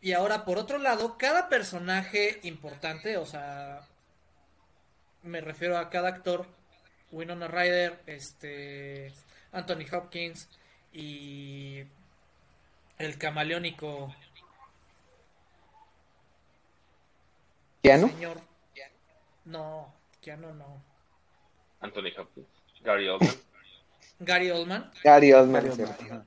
[0.00, 3.86] Y ahora, por otro lado, cada personaje importante, o sea,
[5.22, 6.46] me refiero a cada actor,
[7.10, 9.12] Winona Ryder, este,
[9.52, 10.48] Anthony Hopkins
[10.92, 11.84] y
[12.98, 14.14] el camaleónico
[17.82, 18.08] ¿Keanu?
[18.08, 18.40] señor.
[19.46, 20.82] No, Keanu no.
[21.80, 22.46] Anthony Hopkins,
[22.82, 23.34] Gary Oldman.
[24.20, 24.90] Gary Oldman.
[25.02, 26.24] Gary Oldman, Gary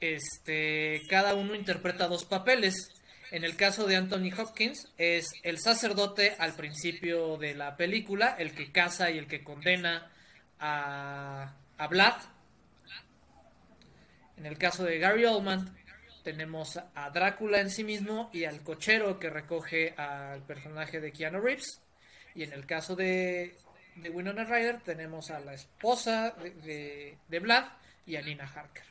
[0.00, 2.88] este, cada uno interpreta dos papeles.
[3.30, 8.54] En el caso de Anthony Hopkins es el sacerdote al principio de la película, el
[8.54, 10.10] que caza y el que condena
[10.58, 12.14] a, a Vlad.
[14.36, 15.76] En el caso de Gary Oldman
[16.22, 21.40] tenemos a Drácula en sí mismo y al cochero que recoge al personaje de Keanu
[21.40, 21.80] Reeves.
[22.34, 23.56] Y en el caso de,
[23.96, 27.64] de Winona Ryder tenemos a la esposa de, de, de Vlad
[28.06, 28.84] y a Nina Harker.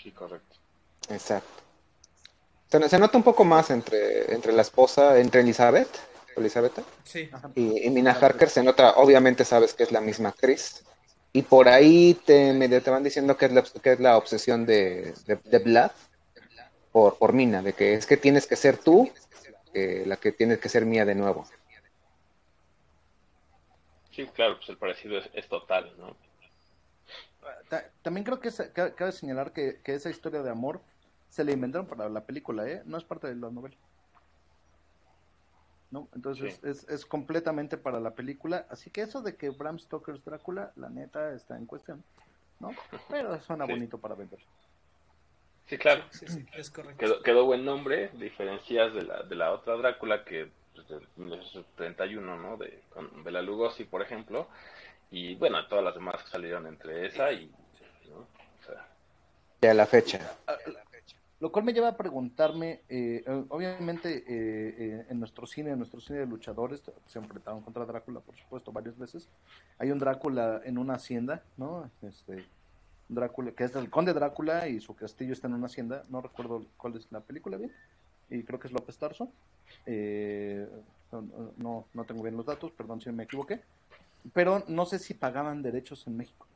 [0.00, 0.56] Sí, correcto.
[1.10, 1.62] Exacto.
[2.70, 5.88] Se, se nota un poco más entre, entre la esposa, entre Elizabeth,
[6.36, 6.72] Elizabeth
[7.04, 7.30] Sí.
[7.54, 10.82] y, y Mina Harker, se nota, obviamente sabes que es la misma actriz.
[11.36, 14.64] Y por ahí te, medio te van diciendo que es la, que es la obsesión
[14.66, 15.90] de, de, de Vlad
[16.92, 19.10] por, por Mina, de que es que tienes que ser tú
[19.74, 21.44] eh, la que tienes que ser mía de nuevo.
[24.12, 26.16] Sí, claro, pues el parecido es, es total, ¿no?
[27.68, 30.82] Ta- También creo que es- ca- cabe señalar que, que esa historia de amor
[31.30, 32.82] se la inventaron para la película, ¿eh?
[32.86, 33.74] No es parte de la novela.
[35.90, 36.08] ¿No?
[36.14, 36.60] Entonces Sí.
[36.68, 38.66] es, es completamente para la película.
[38.70, 42.02] Así que eso de que Bram Stoker's Drácula, la neta, está en cuestión.
[42.60, 42.70] ¿No?
[43.08, 43.72] Pero suena Sí.
[43.72, 44.40] bonito para vender.
[45.66, 46.02] Sí, claro.
[46.10, 46.98] Sí, sí, es correcto.
[46.98, 52.36] Quedó, quedó buen nombre, diferencias de la, de la otra Drácula que pues, de 1931,
[52.36, 52.56] ¿no?
[52.56, 54.48] De, con Bela Lugosi, por ejemplo.
[55.10, 57.46] Y bueno, todas las demás que salieron entre esa y...
[58.10, 58.18] ¿no?
[58.18, 58.86] O sea,
[59.62, 60.36] Ya a la fecha.
[61.44, 66.00] Lo cual me lleva a preguntarme, eh, eh, obviamente eh, en nuestro cine, en nuestro
[66.00, 69.28] cine de luchadores, se enfrentaron contra Drácula, por supuesto, varias veces.
[69.76, 71.90] Hay un Drácula en una hacienda, ¿no?
[72.00, 72.46] Este,
[73.10, 76.04] Drácula, que es el conde Drácula y su castillo está en una hacienda.
[76.08, 77.72] No recuerdo cuál es la película bien.
[78.30, 79.30] y creo que es López Tarso.
[81.58, 83.60] No, no tengo bien los datos, perdón si me equivoqué.
[84.32, 86.46] Pero no sé si pagaban derechos en México.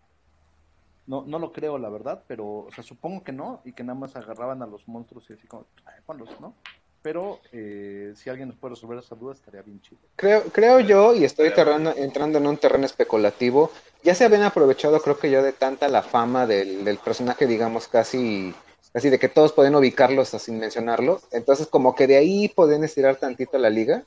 [1.09, 3.99] No, no lo creo, la verdad, pero, o sea, supongo que no, y que nada
[3.99, 5.65] más agarraban a los monstruos y así como,
[6.07, 6.55] ponlos, ¿no?
[7.01, 10.01] Pero eh, si alguien nos puede resolver esa duda, estaría bien chido.
[10.17, 11.51] Creo, creo yo, y estoy
[11.97, 13.71] entrando en un terreno especulativo,
[14.05, 17.89] ya se habían aprovechado, creo que yo, de tanta la fama del, del personaje, digamos,
[17.89, 18.55] casi
[18.93, 21.21] así de que todos pueden ubicarlos sin mencionarlo.
[21.31, 24.05] Entonces, como que de ahí pueden estirar tantito la liga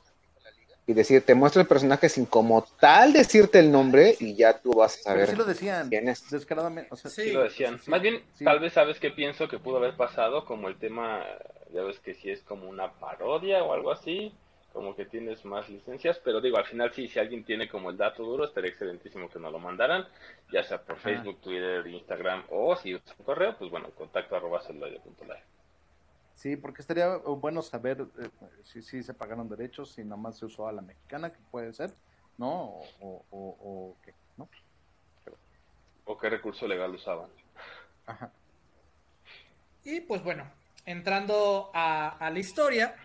[0.86, 4.74] y decir, te muestro el personaje sin como tal decirte el nombre y ya tú
[4.74, 5.28] vas a saber.
[5.28, 6.28] sí lo decían, quién es.
[6.30, 6.92] descaradamente.
[6.92, 7.30] O sea, sí.
[7.30, 7.80] lo decían.
[7.86, 11.24] Más bien, tal vez sabes que pienso que pudo haber pasado, como el tema,
[11.72, 14.32] ya ves que si es como una parodia o algo así,
[14.72, 17.96] como que tienes más licencias, pero digo, al final sí, si alguien tiene como el
[17.96, 20.06] dato duro, estaría excelentísimo que nos lo mandaran,
[20.50, 25.61] ya sea por Facebook, Twitter, Instagram o si usan correo, pues bueno, contacto arroba celuloide.live.
[26.34, 28.28] Sí, porque estaría bueno saber eh,
[28.64, 31.72] si, si se pagaron derechos, si nada más se usó a la mexicana, que puede
[31.72, 31.92] ser,
[32.38, 32.80] ¿no?
[33.00, 34.48] O, o, qué, ¿no?
[36.04, 37.30] O qué recurso legal usaban.
[38.06, 38.32] Ajá.
[39.84, 40.50] Y pues bueno,
[40.84, 42.96] entrando a, a la historia,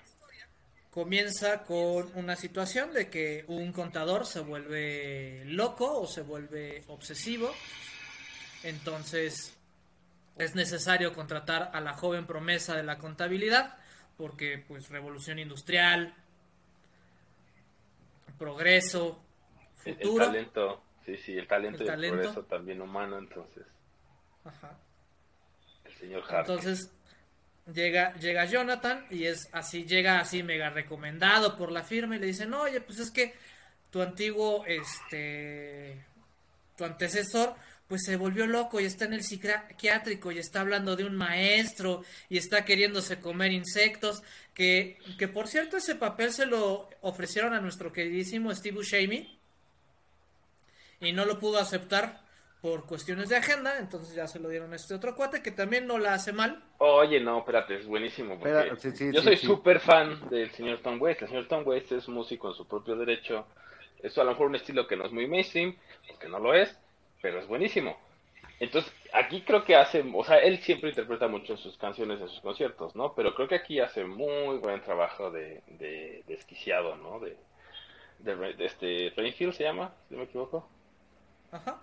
[0.92, 7.52] comienza con una situación de que un contador se vuelve loco o se vuelve obsesivo.
[8.64, 9.57] Entonces
[10.38, 13.78] es necesario contratar a la joven promesa de la contabilidad
[14.18, 16.14] porque pues revolución industrial,
[18.38, 19.24] progreso,
[19.76, 20.26] futuro.
[20.26, 23.66] El, talento, sí, sí, el talento y el progreso también humano, entonces.
[24.44, 24.76] Ajá.
[25.86, 26.50] El señor Hart.
[26.50, 26.92] Entonces
[27.72, 32.28] llega, llega Jonathan y es así, llega así mega recomendado por la firma y le
[32.28, 33.36] dicen, oye, pues es que
[33.92, 36.04] tu antiguo, este,
[36.76, 37.56] tu antecesor
[37.88, 42.04] pues se volvió loco y está en el psiquiátrico y está hablando de un maestro
[42.30, 44.24] y está queriéndose comer insectos,
[44.54, 49.40] que, que por cierto ese papel se lo ofrecieron a nuestro queridísimo Steve Buscemi
[51.00, 52.28] y no lo pudo aceptar
[52.62, 55.86] por cuestiones de agenda, entonces ya se lo dieron a este otro cuate que también
[55.86, 56.64] no la hace mal.
[56.80, 58.40] Oye, no, espérate, es buenísimo.
[59.14, 61.22] yo soy súper fan del señor Tom West.
[61.22, 63.46] El señor Tom West es músico en su propio derecho.
[64.02, 65.76] Es a lo mejor un estilo que no es muy mainstream,
[66.20, 66.76] que no lo es,
[67.22, 67.98] pero es buenísimo.
[68.60, 72.42] Entonces, aquí creo que hace, o sea, él siempre interpreta mucho sus canciones en sus
[72.42, 73.14] conciertos, ¿no?
[73.14, 77.20] Pero creo que aquí hace muy buen trabajo de, de, desquiciado, ¿no?
[77.20, 77.38] De,
[78.20, 80.68] de, este, Rainfield se llama, si no me equivoco.
[81.52, 81.80] Ajá.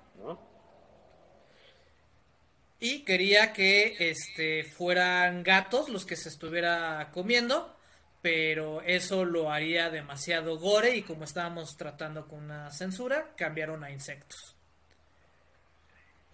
[2.81, 7.75] Y quería que este, fueran gatos los que se estuviera comiendo,
[8.20, 13.92] pero eso lo haría demasiado gore y como estábamos tratando con una censura, cambiaron a
[13.92, 14.54] insectos.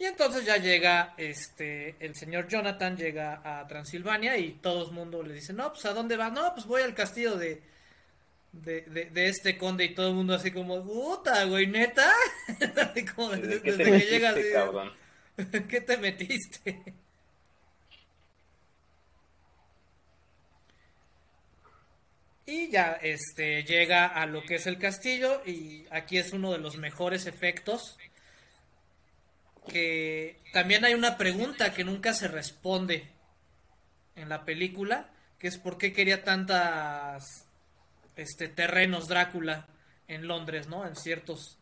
[0.01, 5.23] Y entonces ya llega este el señor Jonathan llega a Transilvania y todo el mundo
[5.23, 6.31] le dice, "No, pues ¿a dónde va?
[6.31, 7.61] No, pues voy al castillo de
[8.53, 8.81] de,
[9.13, 12.11] de, este conde y todo el mundo así como, "Puta, güey, neta."
[13.15, 14.35] como desde, que llega
[15.69, 16.83] ¿Qué te metiste?
[22.47, 26.59] Y ya este llega a lo que es el castillo y aquí es uno de
[26.59, 27.99] los mejores efectos
[29.69, 33.11] que también hay una pregunta que nunca se responde
[34.17, 37.47] en la película, que es por qué quería tantas
[38.17, 39.67] este terrenos Drácula
[40.07, 40.87] en Londres, ¿no?
[40.87, 41.59] En ciertos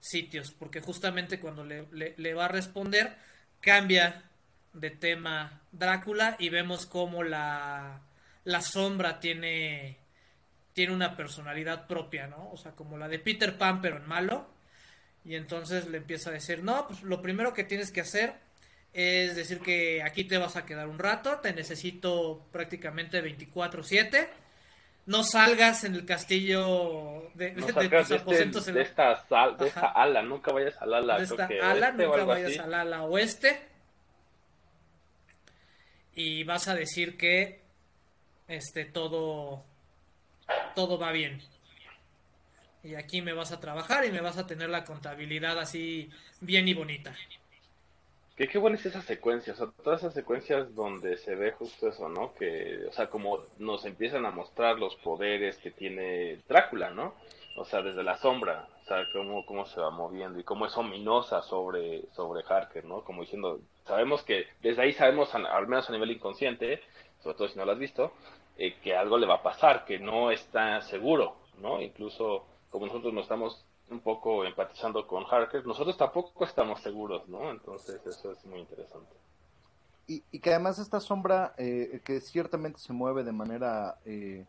[0.00, 3.16] sitios, porque justamente cuando le, le, va a responder
[3.60, 4.24] cambia
[4.72, 8.00] de tema Drácula y vemos cómo la,
[8.44, 9.98] la sombra tiene
[10.72, 12.50] tiene una personalidad propia, ¿no?
[12.50, 14.48] O sea, como la de Peter Pan, pero en malo.
[15.24, 18.34] Y entonces le empieza a decir, no, pues lo primero que tienes que hacer
[18.92, 24.28] es decir que aquí te vas a quedar un rato, te necesito prácticamente 24/7.
[25.06, 29.24] No salgas en el castillo de, no de, tus este, de, esta
[29.58, 31.18] de esta ala, nunca vayas al ala.
[31.18, 33.60] De esta ala, nunca vayas al ala oeste.
[36.14, 37.62] Y vas a decir que
[38.46, 39.64] este todo
[40.74, 41.40] todo va bien
[42.82, 46.10] y aquí me vas a trabajar y me vas a tener la contabilidad así
[46.40, 47.14] bien y bonita.
[48.36, 52.34] Qué, qué buenas esas secuencias, o todas esas secuencias donde se ve justo eso, ¿no?
[52.34, 57.14] Que, o sea, como nos empiezan a mostrar los poderes que tiene Drácula, ¿no?
[57.56, 60.76] O sea, desde la sombra, o sea, cómo, cómo se va moviendo y cómo es
[60.76, 63.04] ominosa sobre, sobre Harker, ¿no?
[63.04, 66.80] Como diciendo, sabemos que, desde ahí sabemos, al menos a nivel inconsciente,
[67.22, 68.14] sobre todo si no lo has visto,
[68.56, 71.82] eh, que algo le va a pasar, que no está seguro, ¿no?
[71.82, 77.52] Incluso como nosotros nos estamos un poco empatizando con Harker, nosotros tampoco estamos seguros, ¿no?
[77.52, 79.16] Entonces eso es muy interesante.
[80.08, 84.46] y, y que además esta sombra eh, que ciertamente se mueve de manera eh,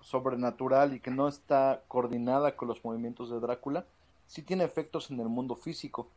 [0.00, 3.86] sobrenatural y que no está coordinada con los movimientos de Drácula,
[4.26, 6.08] sí tiene efectos en el mundo físico.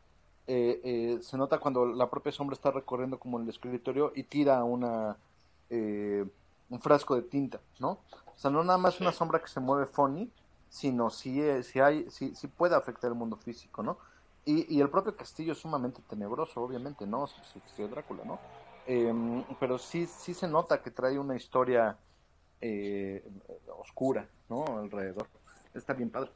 [0.48, 4.62] Eh, eh, se nota cuando la propia sombra está recorriendo como el escritorio y tira
[4.64, 5.16] una
[5.70, 6.24] eh,
[6.70, 7.90] un frasco de tinta, ¿no?
[8.34, 10.30] O sea, no nada más una sombra que se mueve funny,
[10.76, 13.98] sino si, si hay, si, si puede afectar el mundo físico, ¿no?
[14.44, 17.26] Y, y el propio castillo es sumamente tenebroso, obviamente, ¿no?
[17.26, 18.38] Si, Drácula, ¿no?
[18.86, 21.96] Em, pero sí, sí se nota que trae una historia
[22.60, 23.24] eh,
[23.78, 24.66] oscura, ¿no?
[24.78, 25.26] Alrededor.
[25.72, 26.30] Está bien padre.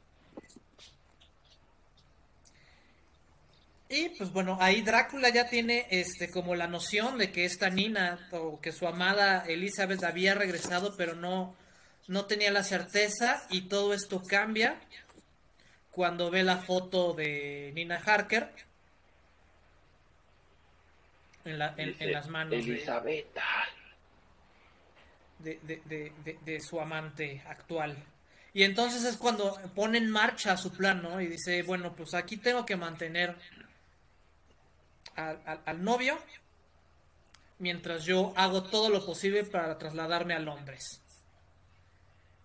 [3.89, 8.27] Y pues bueno, ahí Drácula ya tiene este como la noción de que esta Nina
[8.31, 11.55] o que su amada Elizabeth había regresado, pero no,
[12.07, 14.75] no tenía la certeza y todo esto cambia
[15.91, 18.49] cuando ve la foto de Nina Harker
[21.45, 22.51] en, la, en, en las manos
[25.39, 27.97] de- de- de su amante actual.
[28.53, 31.19] Y entonces es cuando pone en marcha su plan, ¿no?
[31.21, 33.35] Y dice, bueno, pues aquí tengo que mantener
[35.15, 36.17] al, al- al novio
[37.59, 41.01] mientras yo hago todo lo posible para trasladarme a Londres.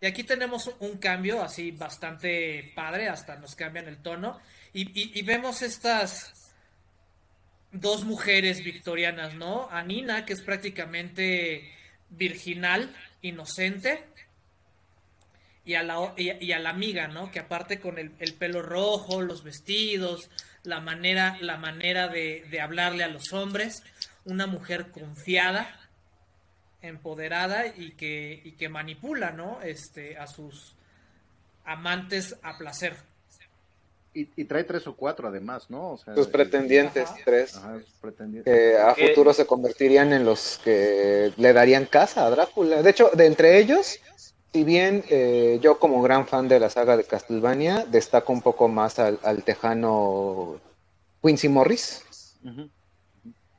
[0.01, 4.39] Y aquí tenemos un cambio así bastante padre, hasta nos cambian el tono.
[4.73, 6.35] Y, vemos estas
[7.73, 9.71] dos mujeres victorianas, ¿no?
[9.71, 11.73] A Nina, que es prácticamente
[12.11, 14.05] virginal, inocente,
[15.65, 17.31] y a la, y, a- la amiga, ¿no?
[17.31, 20.29] Que aparte con el, el pelo rojo, los vestidos,
[20.63, 23.83] la manera, la manera de hablarle a los hombres,
[24.25, 25.86] una mujer confiada,
[26.87, 29.61] empoderada y que, y que manipula, ¿no?
[29.63, 30.75] Este, a sus
[31.65, 32.97] amantes a placer.
[34.15, 35.91] Y, y trae tres o cuatro además, ¿no?
[35.93, 37.19] O sea, Sus pretendientes, Ajá.
[37.25, 37.55] tres.
[37.57, 38.53] Ajá, sus pretendientes.
[38.53, 39.09] que a ¿Qué?
[39.09, 42.83] futuro se convertirían en los que le darían casa a Drácula.
[42.83, 43.99] De hecho, de entre ellos,
[44.55, 48.69] si bien eh, yo como gran fan de la saga de Castlevania, destaco un poco
[48.69, 50.61] más al, al tejano
[51.23, 52.03] Quincy Morris.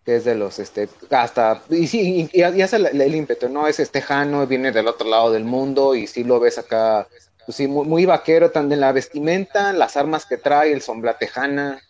[0.08, 3.68] Que es de los, este, hasta, y sí, y, y hace el, el ímpetu, ¿no?
[3.68, 7.10] Es tejano, viene del otro lado del mundo, y sí lo ves acá,
[7.45, 11.18] pues sí, muy, muy vaquero, tanto en la vestimenta, las armas que trae, el sombra
[11.18, 11.82] tejana,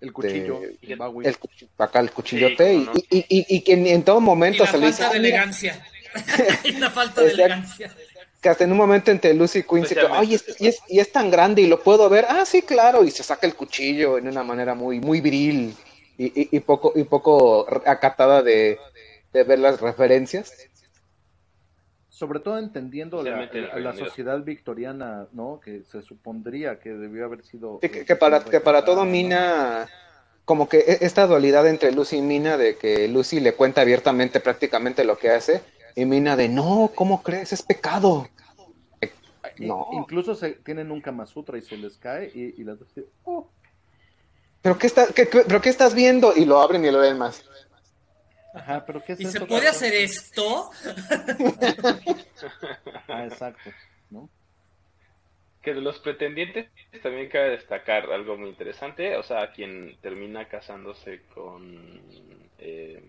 [0.00, 1.28] El cuchillo, de- Bowie.
[1.28, 2.92] el, cuch- acá el cuchillote, Sí, y, no.
[2.94, 5.20] y, y, y que en, en todo momento la se le dice, falta de "Ah,
[5.20, 5.86] mira", elegancia.
[6.64, 7.94] Hay una falta de elegancia.
[8.40, 11.12] que hasta en un momento entre Lucy y Quincy, ay, es- y, es, y es
[11.12, 14.26] tan grande y lo puedo ver, ah, sí, claro, y se saca el cuchillo en
[14.26, 15.76] una manera muy, muy viril
[16.18, 18.78] y, y, y poco, y poco acatada de,
[19.32, 20.68] de ver las referencias.
[22.08, 25.60] Sobre todo entendiendo la, sociedad victoriana, ¿no?
[25.60, 27.78] Que se supondría que debió haber sido...
[27.82, 29.88] Sí, que, que para, que para todo Mina,
[30.44, 34.40] como que e- esta dualidad entre Lucy y Mina, de que Lucy le cuenta abiertamente
[34.40, 35.62] prácticamente lo que hace,
[35.96, 37.52] y Mina de, no, ¿cómo crees?
[37.52, 38.28] Es pecado.
[39.58, 42.88] No, Incluso se tienen un Kama Sutra y se les cae y, y las dos
[42.88, 43.48] dicen, "Oh".
[44.62, 46.34] ¿Pero qué, está, qué- qué- ¿pero qué estás viendo?
[46.36, 47.44] Y lo abren y lo ven más.
[48.54, 50.70] Ajá, pero ¿qué es ¿Y se puede hacer esto?
[53.08, 53.70] Ah, exacto,
[54.10, 54.28] ¿no?
[55.62, 56.68] Que de los pretendientes
[57.02, 62.00] también cabe destacar algo muy interesante, o sea, quien termina casándose con
[62.58, 63.02] eh,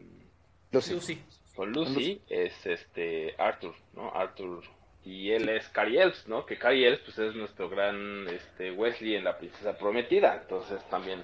[0.72, 0.94] Lucy.
[0.94, 1.22] Lucy.
[1.56, 4.12] con Lucy es este Arthur, ¿no?
[4.14, 4.64] Arthur
[5.04, 6.46] y él es Cary Elves, ¿no?
[6.46, 11.24] Que Cary Elves pues es nuestro gran este Wesley en la princesa prometida, entonces también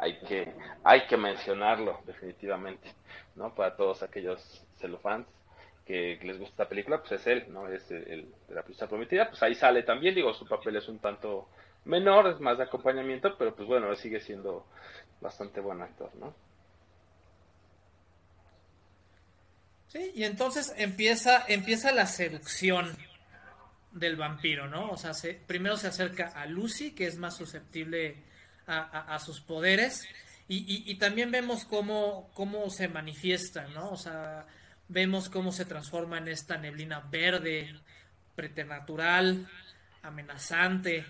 [0.00, 0.52] hay que
[0.84, 2.92] hay que mencionarlo definitivamente,
[3.36, 3.54] ¿no?
[3.54, 5.26] Para todos aquellos celofans
[5.86, 7.68] que les gusta esta película, pues es él, ¿no?
[7.68, 10.98] Es el, de la princesa prometida, pues ahí sale también, digo, su papel es un
[11.00, 11.48] tanto
[11.84, 14.66] menor, es más de acompañamiento, pero pues bueno, sigue siendo
[15.20, 16.34] bastante buen actor, ¿no?
[19.88, 22.96] Sí, y entonces empieza, empieza la seducción
[23.92, 24.90] del vampiro, ¿no?
[24.90, 28.16] O sea, se- primero se acerca a Lucy, que es más susceptible
[28.78, 30.06] a, sus poderes,
[30.48, 33.90] y, y- también vemos cómo, cómo se manifiesta, ¿no?
[33.90, 34.46] O sea,
[34.88, 37.78] vemos cómo se transforma en esta neblina verde,
[38.34, 39.48] preternatural,
[40.02, 41.04] amenazante,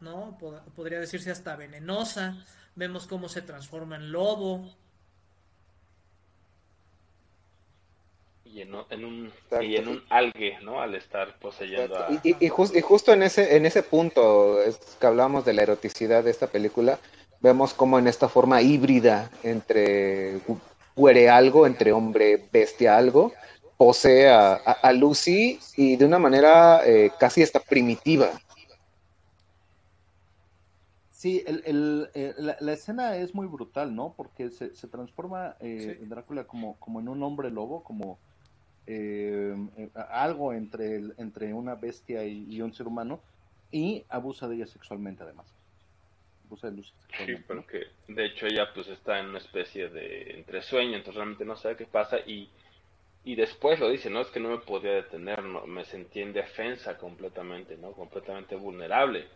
[0.00, 0.38] ¿no?
[0.38, 2.36] Pod- podría decirse hasta venenosa.
[2.74, 4.74] Vemos cómo se transforma en lobo,
[8.52, 9.64] Y en, un- en un Exacto.
[9.64, 10.80] y en un algue, ¿no?
[10.82, 12.10] Al estar poseyendo a...
[12.22, 15.54] Y, y- y jus- y justo en ese, en ese punto es que hablamos de
[15.54, 16.98] la eroticidad de esta película,
[17.40, 20.38] vemos como en esta forma híbrida entre
[20.94, 23.32] güere algo, entre hombre bestia algo,
[23.78, 28.28] posee a, a- a Lucy y de una manera eh, casi hasta primitiva.
[31.10, 34.12] Sí, el, el, eh, la, la escena es muy brutal, ¿no?
[34.16, 36.06] Porque se, se transforma eh, Sí.
[36.06, 38.18] Drácula como, como en un hombre lobo, como
[38.86, 39.54] eh,
[39.94, 43.22] algo entre, el- entre una bestia y, y un ser humano,
[43.70, 45.54] y abusa de ella sexualmente, además.
[46.44, 47.62] Abusa de Lucy Sí, sexualmente.
[48.08, 51.76] de hecho ella pues está en una especie de entre sueño, entonces realmente no sabe
[51.76, 52.50] qué pasa y,
[53.24, 56.32] y después lo dice, no es que no me podía detener, no, me sentí en
[56.34, 57.92] defensa completamente, ¿no?
[57.92, 59.28] Completamente vulnerable.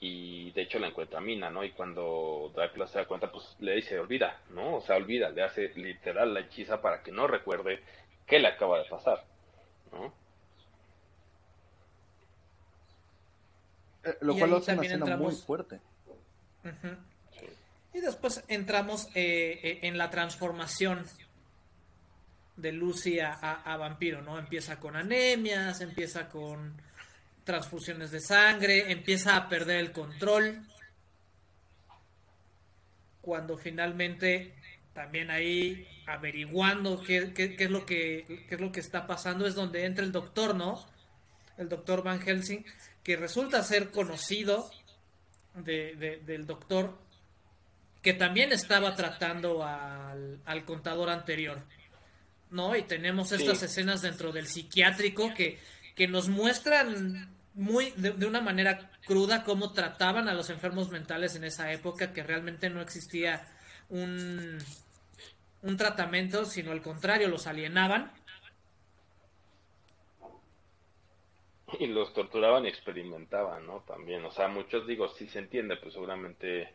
[0.00, 1.64] Y de hecho la encuentra Mina, ¿no?
[1.64, 4.76] Y cuando Drácula se da cuenta, pues le dice, olvida, ¿no?
[4.76, 7.82] O sea, olvida, le hace literal la hechiza para que no recuerde
[8.26, 9.24] qué le acaba de pasar,
[9.92, 10.12] ¿no?
[14.04, 15.80] Eh, lo Y cual lo hace una también escena muy fuerte.
[16.62, 17.46] Sí.
[17.94, 21.06] Y después entramos eh, eh, en la transformación
[22.56, 24.38] de Lucy a, a- a vampiro, ¿no?
[24.38, 26.74] Empieza con anemias, empieza con
[27.44, 30.60] transfusiones de sangre, empieza a perder el control.
[33.20, 34.54] Cuando finalmente
[34.94, 39.46] también ahí averiguando qué, qué- qué es lo que qué es lo que está pasando
[39.46, 40.86] es donde entra el doctor, ¿no?
[41.58, 42.64] El doctor Van Helsing,
[43.02, 44.70] que resulta ser conocido
[45.54, 46.98] de- de- del doctor
[48.02, 51.62] que también estaba tratando al, al contador anterior.
[52.50, 52.76] ¿No?
[52.76, 53.64] Y tenemos estas Sí.
[53.64, 55.58] escenas dentro del psiquiátrico que,
[55.96, 61.34] que nos muestran muy de, de una manera cruda cómo trataban a los enfermos mentales
[61.34, 63.44] en esa época, que realmente no existía
[63.88, 64.58] un,
[65.64, 68.12] un tratamiento, sino al contrario, los alienaban.
[71.78, 73.80] Y los torturaban y experimentaban, ¿no?
[73.80, 76.68] También, o sea, muchos, digo, sí se entiende, pues seguramente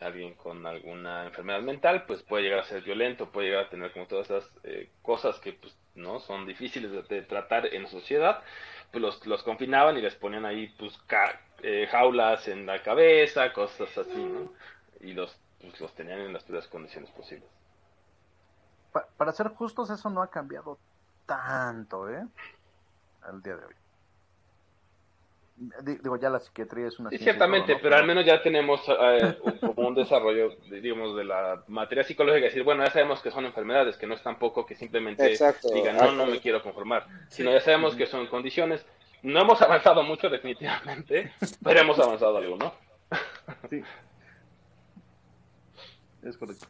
[0.00, 3.92] alguien con alguna enfermedad mental, pues puede llegar a ser violento, puede llegar a tener
[3.92, 6.18] como todas esas eh, cosas que, pues, ¿no?
[6.20, 8.42] Son difíciles de, tratar en sociedad,
[8.90, 13.52] pues los, los confinaban y les ponían ahí, pues, ca- eh, jaulas en la cabeza,
[13.52, 14.52] cosas así, ¿no?
[15.00, 17.48] Y los, pues, los tenían en las peores condiciones posibles.
[18.92, 20.78] Pa- para ser justos, eso no ha cambiado
[21.26, 22.26] tanto, ¿eh?
[23.22, 23.74] Al día de hoy.
[25.56, 27.82] Di- Digo, ya la psiquiatría es una Sí, ciertamente, todo, ¿no?
[27.82, 32.04] pero al menos ya tenemos eh, un- como un desarrollo, de- digamos, de la materia
[32.04, 35.70] psicológica, decir, bueno, ya sabemos que son enfermedades, que no es tampoco que simplemente Exacto.
[35.72, 38.84] digan, no, no me quiero conformar, sino ya sabemos que son condiciones.
[39.22, 41.32] No hemos avanzado mucho definitivamente,
[41.62, 42.74] pero hemos avanzado algo, ¿no?
[43.70, 43.84] Sí.
[46.22, 46.66] Es correcto.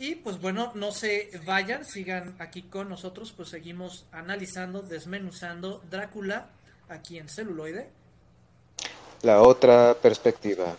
[0.00, 6.46] Y pues bueno, no se vayan, sigan aquí con nosotros, pues seguimos analizando, desmenuzando Drácula
[6.88, 7.90] aquí en celuloide.
[9.20, 10.74] La otra perspectiva.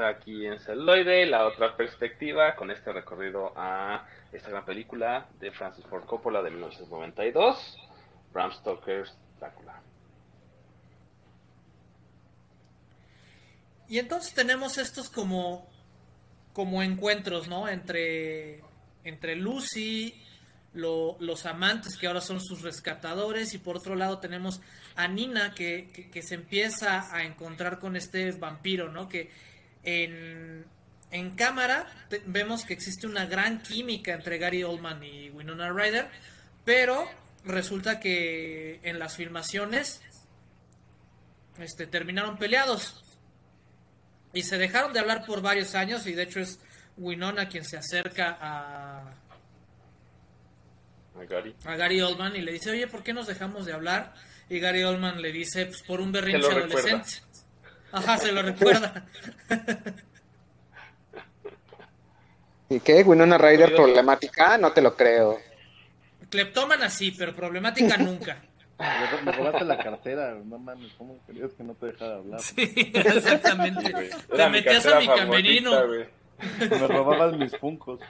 [0.00, 5.84] Aquí en Celuloide, la otra perspectiva, con este recorrido a esta gran película de Francis
[5.86, 7.76] Ford Coppola de 1992,
[8.32, 9.80] Bram Stoker's Drácula.
[13.88, 15.68] Y entonces tenemos estos como,
[16.52, 17.68] como encuentros, ¿no?
[17.68, 18.62] Entre,
[19.04, 20.20] entre Lucy,
[20.72, 24.60] lo- los amantes que ahora son sus rescatadores, y por otro lado tenemos
[24.96, 29.08] a Nina que, que- que se empieza a encontrar con este vampiro, ¿no?
[29.08, 29.30] Que
[29.84, 30.64] en,
[31.10, 36.08] en cámara te- vemos que existe una gran química entre Gary Oldman y Winona Ryder,
[36.64, 37.08] pero
[37.44, 40.00] resulta que en las filmaciones
[41.58, 43.00] este, terminaron peleados.
[44.32, 46.58] Y se dejaron de hablar por varios años y de hecho es
[46.96, 49.14] Winona quien se acerca a,
[51.20, 51.54] A Gary.
[51.64, 54.12] a Gary Oldman y le dice, oye, ¿por qué nos dejamos de hablar?
[54.48, 57.04] Y Gary Oldman le dice, pues por un berrinche recuerda.
[57.94, 59.04] Ajá, se lo recuerda.
[62.68, 63.02] ¿Y qué?
[63.02, 64.58] ¿Winona Ryder problemática?
[64.58, 65.38] No te lo creo.
[66.30, 68.36] Cleptómana sí, pero problemática nunca.
[69.24, 72.40] Me- robaste la cartera, no mames, ¿cómo querías que no te dejara hablar?
[72.40, 73.92] Sí, exactamente.
[73.92, 74.10] güey.
[74.10, 75.70] Te Era mi metías a mi camerino.
[76.58, 78.00] Me robabas mis funcos.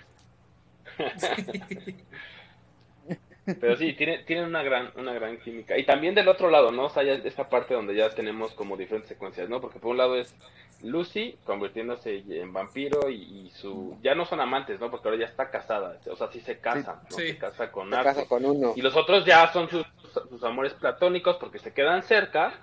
[3.60, 5.76] Pero sí, tiene, tienen una gran, una gran química.
[5.76, 6.86] Y también del otro lado, ¿no?
[6.86, 9.60] O sea, ya esta parte donde ya tenemos como diferentes secuencias, ¿no?
[9.60, 10.34] Porque por un lado es
[10.82, 13.16] Lucy convirtiéndose en vampiro y,
[13.46, 13.98] y su...
[14.02, 14.90] Ya no son amantes, ¿no?
[14.90, 15.98] Porque ahora ya está casada.
[16.10, 17.16] O sea, sí se casan, ¿no?
[17.16, 17.28] Sí.
[17.28, 18.14] Se casa con Se Arthur.
[18.14, 18.72] casa con uno.
[18.76, 19.84] Y los otros ya son sus,
[20.30, 22.54] sus amores platónicos porque se quedan cerca,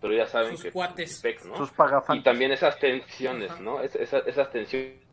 [0.00, 0.72] pero ya saben Sus que...
[0.72, 1.20] cuates.
[1.22, 1.56] pec, ¿no?
[1.56, 2.20] Sus pagafantes.
[2.20, 3.58] Y también esas tensiones.
[3.60, 3.80] ¿no?
[3.80, 5.05] Es- esa- esas tensiones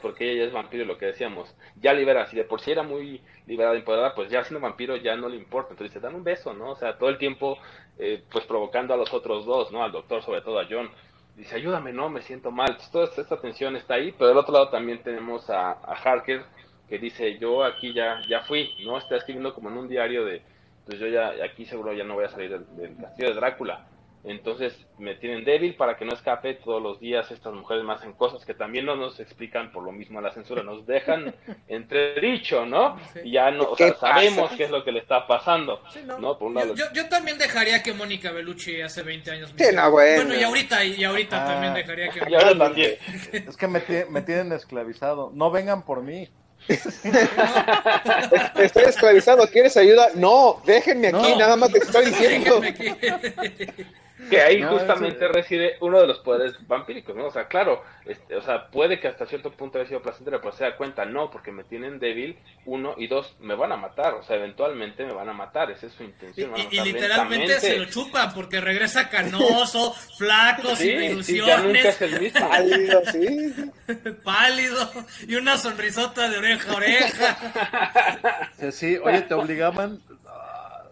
[0.00, 1.54] porque ella ya es vampiro, lo que decíamos.
[1.80, 4.96] Ya libera, si de por sí era muy liberada y empoderada, pues ya siendo vampiro
[4.96, 5.72] ya no le importa.
[5.72, 6.70] Entonces se dan un beso, ¿no?
[6.70, 7.58] O sea, todo el tiempo,
[7.98, 9.82] eh, pues provocando a los otros dos, ¿no?
[9.84, 10.90] Al doctor, sobre todo a John.
[11.36, 12.68] Dice, ayúdame, no, me siento mal.
[12.70, 15.92] Entonces, toda esta- esta tensión está ahí, pero del otro lado también tenemos a, a
[16.02, 16.42] Harker,
[16.88, 18.96] que dice, yo aquí ya, ya fui, ¿no?
[18.98, 20.42] Está escribiendo como en un diario de,
[20.86, 23.86] pues yo ya, aquí seguro ya no voy a salir del, del castillo de Drácula.
[24.28, 26.54] Entonces me tienen débil para que no escape.
[26.54, 29.92] Todos los días estas mujeres me hacen cosas que también no nos explican por lo
[29.92, 30.64] mismo a la censura.
[30.64, 31.32] Nos dejan
[31.68, 32.98] entredicho, ¿no?
[33.12, 33.20] Sí.
[33.24, 35.80] Y ya no, o ¿Qué sea, sabemos qué es lo que le está pasando.
[35.92, 36.18] Sí, no.
[36.18, 36.36] ¿no?
[36.38, 36.74] Por un yo, lado.
[36.74, 39.54] yo- yo también dejaría que Mónica Bellucci hace 20 años.
[39.54, 40.24] me Sí, no, bueno.
[40.24, 41.46] Bueno, y ahorita, y ahorita Ah.
[41.52, 42.20] también dejaría que...
[42.30, 42.96] Y ahora también.
[43.32, 45.30] Es que me, tie- me tienen esclavizado.
[45.34, 46.28] No vengan por mí.
[48.56, 50.08] Estoy esclavizado, ¿quieres ayuda?
[50.14, 51.38] No, déjenme aquí, No.
[51.38, 52.60] nada más te estoy diciendo.
[54.30, 57.26] Que ahí No, justamente ese- reside uno de los poderes vampíricos, ¿no?
[57.26, 60.52] O sea, claro, este, o sea, puede que hasta cierto punto haya sido placentero, pero
[60.56, 64.14] se da cuenta, no, porque me tienen débil, uno, y dos, me van a matar,
[64.14, 66.50] o sea, eventualmente me van a matar, esa es su intención.
[66.56, 67.60] y- literalmente lentamente.
[67.60, 72.48] se lo chupa porque regresa canoso, flaco, sin Sí, nunca ilusiones, es el mismo.
[72.48, 73.54] Pálido, sí.
[74.24, 74.90] pálido
[75.28, 78.50] y una sonrisota de oreja a oreja.
[78.58, 80.00] Sí, sí, oye, te obligaban.
[80.26, 80.84] ah,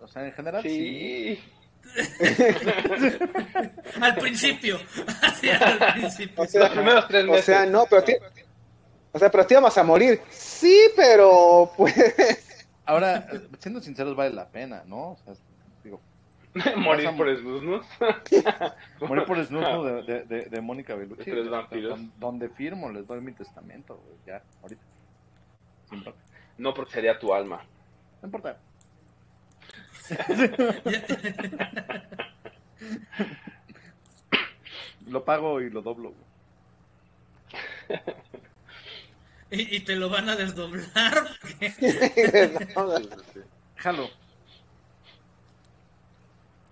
[0.00, 0.68] O sea, en general sí.
[0.68, 1.42] Sí.
[4.00, 4.78] Al principio.
[5.22, 6.42] Así al principio.
[6.42, 7.44] O sea, Los primeros tres o meses.
[7.44, 8.16] sea, no, pero ti-
[9.12, 10.20] o sea, pero te íbamos a morir.
[10.30, 11.94] Sí, pero pues
[12.84, 13.26] Ahora,
[13.58, 15.10] siendo sinceros, vale la pena, ¿no?
[15.12, 15.34] O sea,
[15.84, 16.00] digo,
[16.76, 17.84] Morir por snus
[19.00, 21.24] morir por el snusno de, de, de, de Mónica Bellucci.
[21.30, 21.98] Tres vampiros.
[22.18, 24.82] Donde firmo, les doy mi testamento, ya, ahorita.
[26.58, 27.62] No, porque sería tu alma.
[28.22, 28.58] No importa.
[35.06, 36.14] lo pago y lo doblo.
[39.50, 41.26] Y, y te lo van a desdoblar.
[43.76, 44.10] Jalo.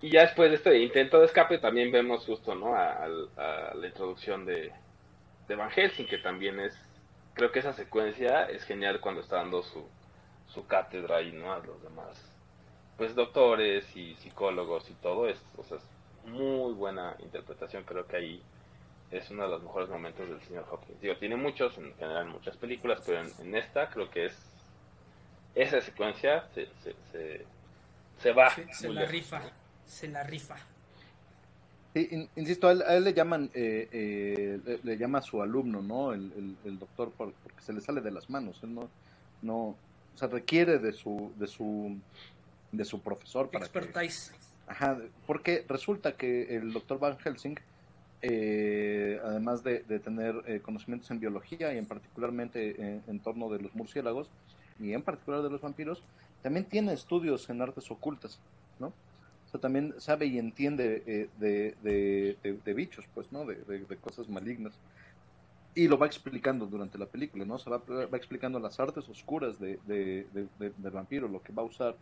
[0.01, 2.75] Y ya después de este intento de escape también vemos justo, ¿no?
[2.75, 4.71] A, la introducción de,
[5.47, 6.75] de Van Helsing, que también es,
[7.33, 9.87] creo que esa secuencia es genial cuando está dando su,
[10.47, 11.51] su cátedra ahí, ¿no?
[11.51, 12.26] A los demás,
[12.97, 18.17] pues doctores y psicólogos y todo, es, o sea, es muy buena interpretación, creo que
[18.17, 18.41] ahí
[19.11, 20.99] es uno de los mejores momentos del señor Hopkins.
[20.99, 24.35] Digo, tiene muchos, en general en muchas películas, pero en, en esta creo que es,
[25.55, 27.45] esa secuencia se, se, se,
[28.21, 28.49] se va.
[28.49, 29.41] Se, la rifa.
[29.85, 30.55] Se la rifa.
[31.93, 35.21] Sí, in- insisto, a él, a él le llaman, eh, eh, le, le llama a
[35.21, 36.13] su alumno, ¿no?
[36.13, 38.59] El, el, el doctor, por- porque se le sale de las manos.
[38.61, 38.89] Él no,
[39.41, 39.77] no, o
[40.15, 41.97] sea, requiere de su, de su,
[42.71, 44.31] de su profesor para que, Expertise.
[44.67, 47.55] Ajá, porque resulta que el doctor Van Helsing,
[48.21, 53.49] eh, además de, de tener eh, conocimientos en biología y en particularmente en, en torno
[53.49, 54.29] de los murciélagos
[54.79, 56.01] y en particular de los vampiros,
[56.41, 58.39] también tiene estudios en artes ocultas,
[58.79, 58.87] ¿no?
[58.87, 63.45] O sea, también sabe y entiende eh, de, de, de- de bichos, pues, ¿no?
[63.45, 63.57] De,
[64.01, 64.73] cosas malignas.
[65.73, 67.57] Y lo va explicando durante la película, ¿no?
[67.57, 71.53] Se va, va explicando las artes oscuras de, de- de- de- del vampiro, lo que
[71.53, 71.95] va a usar,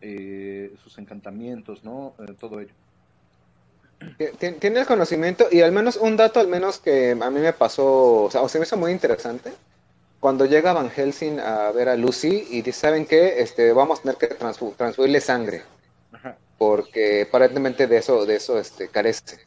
[0.00, 2.14] eh, sus encantamientos, ¿no?
[2.20, 2.72] Eh, todo ello.
[4.38, 7.52] Tien- Tiene el conocimiento y al menos un dato al menos que a mí me
[7.52, 9.52] pasó, o sea, o se me hizo muy interesante.
[10.20, 13.40] Cuando llega Van Helsing a ver a Lucy y dice, ¿saben qué?
[13.40, 15.62] Este, vamos a tener que transfu- transfuirle sangre
[16.12, 16.36] Ajá.
[16.58, 19.38] porque aparentemente de eso, de eso este, carece.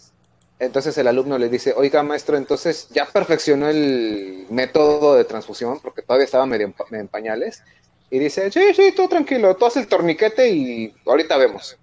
[0.59, 6.01] Entonces el alumno le dice, oiga maestro, entonces ya perfeccionó el método de transfusión porque
[6.01, 7.63] todavía estaba medio en, pa- en pañales.
[8.11, 11.77] Y dice, sí, sí, tú tranquilo, tú haces el torniquete y ahorita vemos.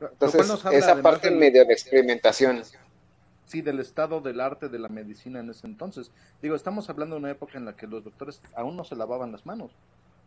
[0.00, 2.62] Entonces esa parte del- medio de experimentación.
[3.46, 6.10] sí, del estado del arte de la medicina en ese entonces.
[6.42, 9.32] Digo, estamos hablando de una época en la que los doctores aún no se lavaban
[9.32, 9.70] las manos,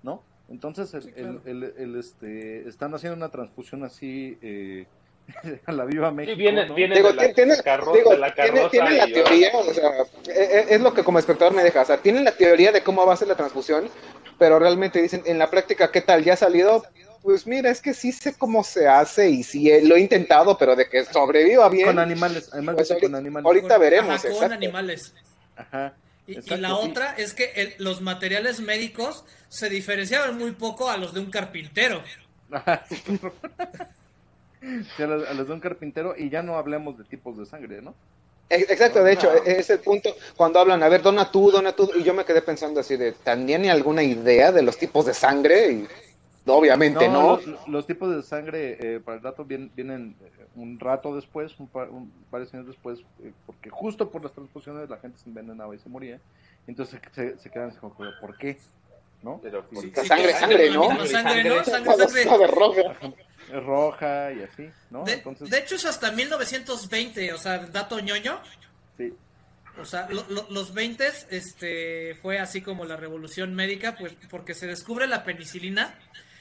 [0.02, 0.24] ¿no?
[0.50, 1.42] Entonces, el, Sí, claro.
[1.46, 4.86] el- el- el, este, están haciendo una transfusión así eh,
[5.66, 6.36] a la viva México.
[6.36, 6.74] Sí, viene, ¿no?
[6.76, 9.52] viene Digo, de la, tiene, carro- digo, de la tiene- carroza tiene la y- teoría,
[9.54, 9.90] o sea,
[10.28, 10.32] e-
[10.70, 13.06] e- es lo que como espectador me deja, o sea, tienen la teoría de cómo
[13.06, 13.90] va a ser la transfusión,
[14.40, 16.24] pero realmente dicen, en la práctica, ¿qué tal?
[16.24, 16.86] ¿Ya ha salido?
[17.24, 20.58] Pues mira, es que sí sé cómo se hace y sí eh, lo he intentado,
[20.58, 23.46] pero de que sobreviva bien, Con animales, además pues con ahorita, animales.
[23.46, 24.10] ahorita Con- veremos.
[24.16, 24.54] ajá, con exacto.
[24.56, 25.14] animales.
[25.58, 25.94] Ajá.
[26.28, 26.74] Y, la sí.
[26.74, 31.32] otra es que el- los materiales médicos se diferenciaban muy poco a los de un
[31.32, 32.02] carpintero.
[34.98, 37.96] A, los, a de un carpintero y ya no hablemos de tipos de sangre, ¿no?
[38.50, 41.74] Ex- Exacto, de hecho, e- es el punto cuando hablan, a ver, dona tú, dona
[41.74, 45.06] tú, y yo me quedé pensando así de, ¿también hay alguna idea de los tipos
[45.06, 45.72] de sangre?
[45.72, 45.88] Y
[46.48, 47.40] obviamente no.
[47.46, 51.60] Los, los tipos de sangre eh, para el dato vienen, vienen eh, un rato después,
[51.60, 52.12] un par, un
[52.54, 56.22] años después, eh, porque justo por las transfusiones la gente se envenenaba y se moría.
[56.66, 58.58] Entonces se, se quedan como, ¿por qué?
[59.24, 59.42] ¿No?
[59.44, 60.90] Sí, sí, sangre, sangre, ¿no?
[60.92, 61.64] misma sangre, ¿no?
[61.64, 62.48] Sangre, sangre.
[62.48, 62.82] roja.
[63.52, 65.04] Es roja y así, ¿no?
[65.06, 68.42] De, Entonces, de hecho es hasta 1920, o sea, dato ñoño.
[68.98, 69.14] sí.
[69.80, 74.56] O sea, lo- lo- los 20 este, fue así como la revolución médica, pues porque
[74.56, 75.94] se descubre la penicilina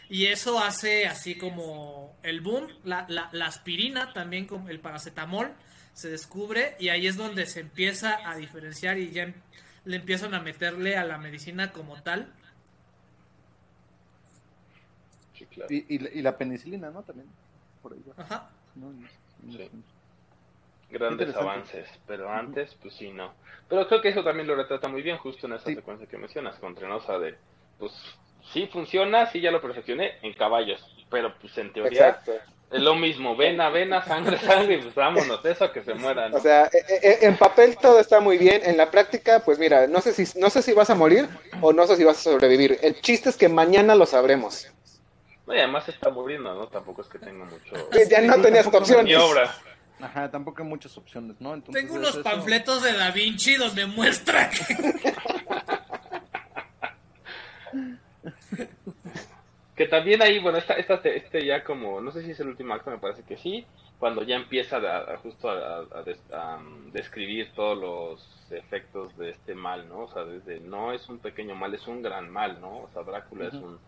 [0.09, 5.51] y eso hace así como el boom, la, la, la aspirina también, como el paracetamol,
[5.93, 9.35] se descubre y ahí es donde se empieza a diferenciar y ya em-
[9.85, 12.33] le empiezan a meterle a la medicina como tal.
[15.37, 15.73] Sí, claro.
[15.73, 17.03] Y, y, la- y la penicilina, ¿no?
[17.03, 17.29] También,
[17.83, 18.51] por ahí va, Ajá.
[18.75, 18.93] ¿no?
[19.53, 19.71] Sí.
[20.91, 23.33] Grandes avances, pero antes, pues sí, no.
[23.69, 25.75] Pero creo que eso también lo retrata muy bien, justo en esa Sí.
[25.75, 27.35] secuencia que mencionas, con Trenosa de,
[27.79, 27.93] pues
[28.53, 30.81] sí funciona, sí ya lo perfeccioné en caballos,
[31.11, 32.33] pero pues en teoría Exacto.
[32.71, 36.37] es lo mismo, vena, vena, sangre, sangre, y pues vámonos, eso que se muera, ¿no?
[36.37, 39.89] O sea, e- e- en papel todo está muy bien, en la práctica, pues mira,
[39.89, 41.29] no sé si no sé si vas a morir
[41.61, 42.79] o no sé si vas a sobrevivir.
[42.81, 44.73] El chiste es que mañana lo sabremos.
[45.47, 46.67] No, y además se está muriendo, ¿no?
[46.67, 47.75] Tampoco es que tenga mucho
[48.11, 48.97] ya no tenías opciones.
[49.05, 49.55] maniobra.
[50.01, 51.55] Ajá, tampoco hay muchas opciones, ¿no?
[51.55, 54.77] Entonces, Tengo unos panfletos de Da Vinci donde muestra que...
[59.75, 62.73] Que también ahí, bueno, esta, esta, este ya como, no sé si es el último
[62.73, 63.67] acto, me parece que sí,
[63.99, 69.15] cuando ya empieza a, a justo a, a des- a, um, describir todos los efectos
[69.19, 70.05] de este mal, ¿no?
[70.05, 72.85] O sea, desde no es un pequeño mal, es un gran mal, ¿no?
[72.85, 73.79] O sea, Drácula es un,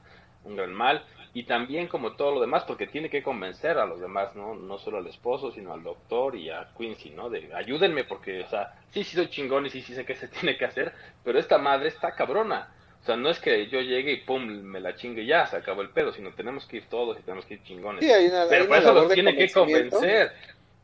[0.49, 1.05] un gran mal.
[1.35, 4.55] Y también como todo lo demás, porque tiene que convencer a los demás, ¿no?
[4.55, 7.29] No solo al esposo, sino al doctor y a Quincy, ¿no?
[7.29, 10.29] De ayúdenme porque, o sea, sí, sí soy chingón y sí, sí sé qué se
[10.41, 10.93] tiene que hacer,
[11.23, 12.73] pero esta madre está cabrona.
[13.01, 15.57] O sea, no es que yo llegue y pum, me la chingue y ya, se
[15.57, 18.05] acabó el pedo, sino tenemos que ir todos y tenemos que ir chingones.
[18.05, 20.33] Sí, hay una, hay pero una por eso labor los tiene que convencer.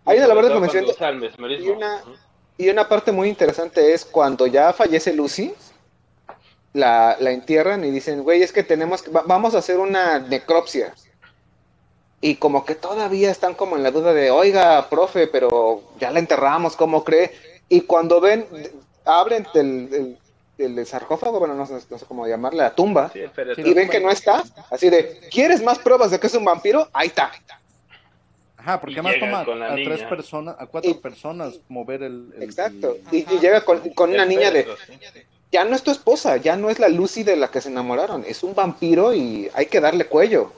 [0.05, 2.03] Hay una labor de convencimiento y una-.
[2.57, 5.53] Y una parte muy interesante es cuando ya fallece Lucy,
[6.75, 10.19] la, la entierran y dicen, güey, es que tenemos que, va- vamos a hacer una
[10.19, 10.93] necropsia.
[12.21, 16.19] Y como que todavía están como en la duda de, oiga, profe, pero ya la
[16.19, 17.33] enterramos, ¿cómo cree?
[17.69, 18.47] Y cuando ven,
[19.05, 20.19] abren el,
[20.59, 23.21] el, el sarcófago, bueno, no sé, no sé cómo llamarle, la tumba, Sí,
[23.59, 26.89] y ven que no está, así de, ¿quieres más pruebas de que es un vampiro?
[26.93, 27.31] Ahí está.
[28.57, 30.09] Ajá, porque llega toma a tres niña.
[30.09, 32.33] personas, a cuatro Y- personas mover el...
[32.37, 32.97] el- Exacto.
[33.13, 34.67] el- Y, llega con, con una niña de.
[35.55, 38.25] Ya no es tu esposa, ya no es la Lucy de la que se enamoraron,
[38.27, 40.53] es un vampiro y hay que darle cuello.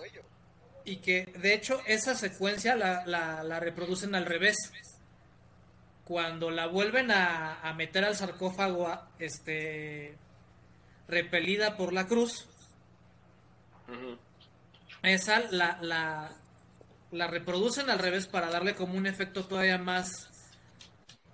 [0.86, 4.57] Y que de hecho esa secuencia la, la, la reproducen al revés.
[6.05, 10.16] Cuando la vuelven a, a meter al sarcófago, a- este,
[11.09, 12.49] repelida por la cruz,
[15.03, 16.30] esa la, la,
[17.11, 20.28] la reproducen al revés para darle como un efecto todavía más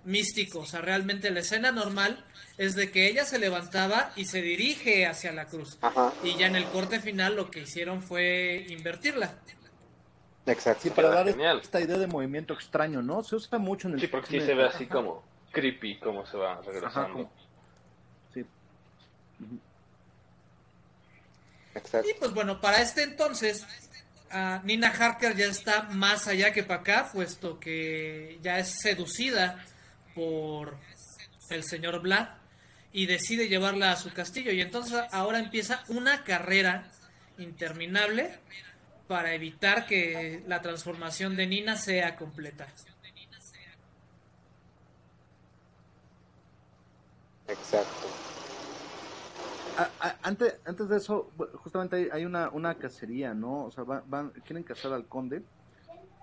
[0.05, 0.59] místico.
[0.59, 2.23] O sea, realmente la escena normal
[2.57, 5.77] es de que ella se levantaba y se dirige hacia la cruz.
[5.81, 6.13] Ajá.
[6.23, 9.33] Y ya en el corte final lo que hicieron fue invertirla.
[10.45, 10.83] Exacto.
[10.83, 11.59] Sí, para dar Genial.
[11.63, 13.23] esta idea de movimiento extraño, ¿no?
[13.23, 16.35] Se usa mucho en el Sí, porque sí se ve así como creepy cómo se
[16.37, 17.13] va Ajá, regresando.
[17.13, 17.31] como-
[18.33, 18.45] Sí.
[21.75, 22.07] Exacto.
[22.09, 23.65] Y pues bueno, para este entonces,
[24.31, 29.63] ah, Nina Harker ya está más allá que para acá, puesto que ya es seducida
[30.15, 30.77] por
[31.49, 32.29] el señor Vlad
[32.91, 34.51] y decide llevarla a su castillo.
[34.51, 36.89] Y entonces ahora empieza una carrera
[37.37, 38.37] interminable
[39.07, 42.67] para evitar que la transformación de Nina sea completa.
[47.47, 48.07] Exacto.
[49.77, 53.65] A- a- antes, antes de eso, justamente hay, hay una, una cacería, ¿no?
[53.65, 55.43] O sea, van, van- quieren cazar al conde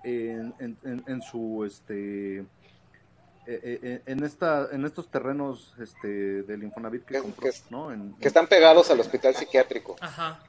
[0.04, 2.44] en, en, en- en su, este,
[3.62, 7.64] eh, eh, en esta, en estos terrenos, este, del Infonavit que Que- compró, que es-
[7.70, 7.92] ¿no?
[7.92, 9.96] En- Que están pegados al hospital psiquiátrico.
[10.00, 10.40] Ajá.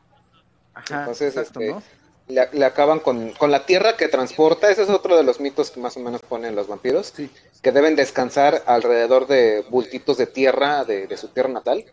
[0.73, 1.83] Ajá, Entonces, exacto, este, ¿no?
[2.27, 4.69] Le, le acaban con, con la tierra que transporta.
[4.71, 7.11] Ese es otro de los mitos que más o menos ponen los vampiros.
[7.15, 7.29] Sí,
[7.61, 11.83] que deben descansar alrededor de bultitos de tierra de, de su tierra natal.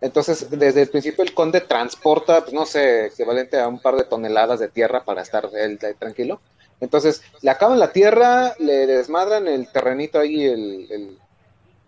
[0.00, 4.04] Entonces, desde el principio el conde transporta, pues no sé, equivalente a un par de
[4.04, 6.40] toneladas de tierra para estar él tranquilo.
[6.80, 11.18] Entonces, le acaban la tierra, le desmadran el terrenito ahí, el, el-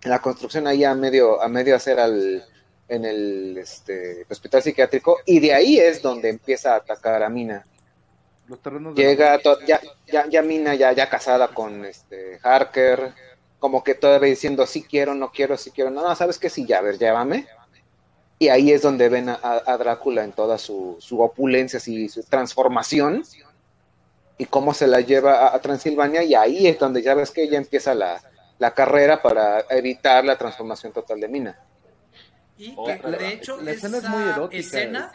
[0.05, 2.45] la construcción ahí a medio, a medio hacer al,
[2.89, 7.67] en el este, hospital psiquiátrico, y de ahí es donde empieza a atacar a Mina.
[8.47, 13.13] Los terrenos llega to- ya, ya, ya Mina ya, ya casada con este Harker,
[13.59, 16.65] como que todavía diciendo sí quiero, no quiero, sí quiero, no, no, sabes que sí,
[16.65, 17.49] ya, a ver, llévame.
[18.39, 22.23] Y ahí es donde ven a, a Drácula en toda su, su opulencia, y su
[22.23, 23.25] transformación,
[24.39, 27.43] y cómo se la lleva a, a Transilvania, y ahí es donde ya ves que
[27.45, 28.21] ella empieza la,
[28.59, 31.59] la carrera para evitar la transformación total de Mina.
[32.59, 34.61] Y que, la- de hecho, la escena es esa muy erótica.
[34.61, 35.13] escena,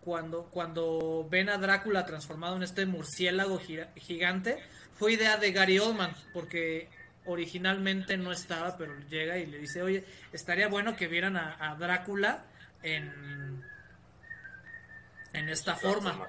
[0.00, 4.58] cuando, cuando ven a Drácula transformado en este murciélago gira- gigante,
[4.98, 6.88] fue idea de Gary Oldman, porque
[7.24, 11.76] originalmente no estaba, pero llega y le dice, oye, estaría bueno que vieran a, a
[11.76, 12.42] Drácula
[12.82, 13.62] en,
[15.32, 16.26] en esta forma.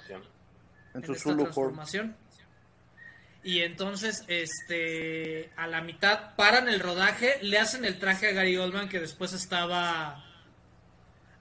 [0.93, 2.15] En en su esta transformación.
[3.43, 8.55] Y entonces, este, a la mitad paran el rodaje, le hacen el traje a Gary
[8.57, 10.23] Oldman que después estaba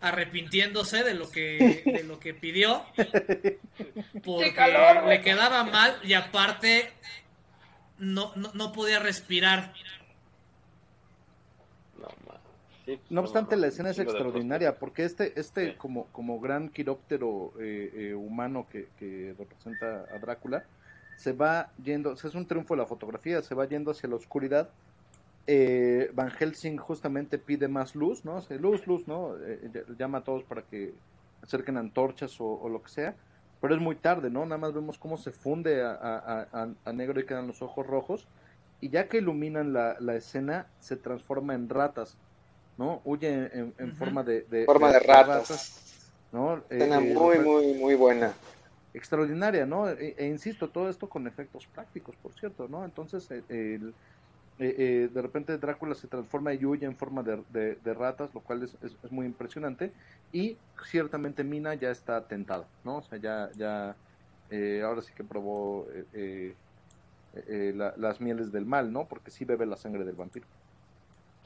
[0.00, 2.84] arrepintiéndose de lo que de lo que pidió
[4.24, 4.52] porque
[5.06, 6.90] le quedaba mal y aparte
[7.98, 9.72] no, no, no podía respirar
[12.84, 15.76] sí, No obstante, la escena es extraordinaria, porque este, este Sí.
[15.78, 20.64] como, como gran quiróptero eh, eh, humano que, que representa a Drácula,
[21.16, 24.08] se va yendo, o sea, es un triunfo de la fotografía, se va yendo hacia
[24.08, 24.70] la oscuridad.
[25.46, 28.40] Eh, Van Helsing justamente pide más luz, ¿no?
[28.60, 29.36] Luz, luz, ¿no?
[29.38, 30.94] Eh, ll- llama a todos para que
[31.42, 33.16] acerquen antorchas o, o lo que sea,
[33.60, 34.44] pero es muy tarde, ¿no?
[34.44, 37.86] Nada más vemos cómo se funde a, a- a- a negro y quedan los ojos
[37.86, 38.26] rojos,
[38.80, 42.16] y ya que iluminan la, la escena, se transforma en ratas.
[42.76, 43.00] ¿No?
[43.04, 45.78] Huye en, forma de, de, Forma de ratas.
[46.32, 46.56] ¿no?
[46.70, 48.32] Eh, Escena eh, muy, muy, muy buena.
[48.94, 49.88] extraordinaria, ¿no?
[49.88, 52.84] E, e insisto, todo esto con efectos prácticos, por cierto, ¿no?
[52.84, 53.94] Entonces, eh, el-
[54.58, 58.32] eh, eh, de repente Drácula se transforma y huye en forma de, de- de ratas,
[58.34, 59.92] lo cual es, es- es muy impresionante.
[60.30, 62.98] Y ciertamente Mina ya está tentada, ¿no?
[62.98, 63.96] O sea, ya, ya
[64.50, 66.54] eh, ahora sí que probó eh, eh,
[67.48, 69.06] eh, la- las mieles del mal, ¿no?
[69.08, 70.46] Porque sí bebe la sangre del vampiro.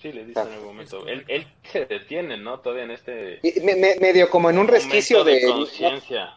[0.00, 1.06] Sí, le dice en algún momento.
[1.06, 2.60] Él, él se detiene, ¿no?
[2.60, 3.40] Todavía en este.
[3.42, 6.34] Y me- me- medio como en un resquicio de, conciencia.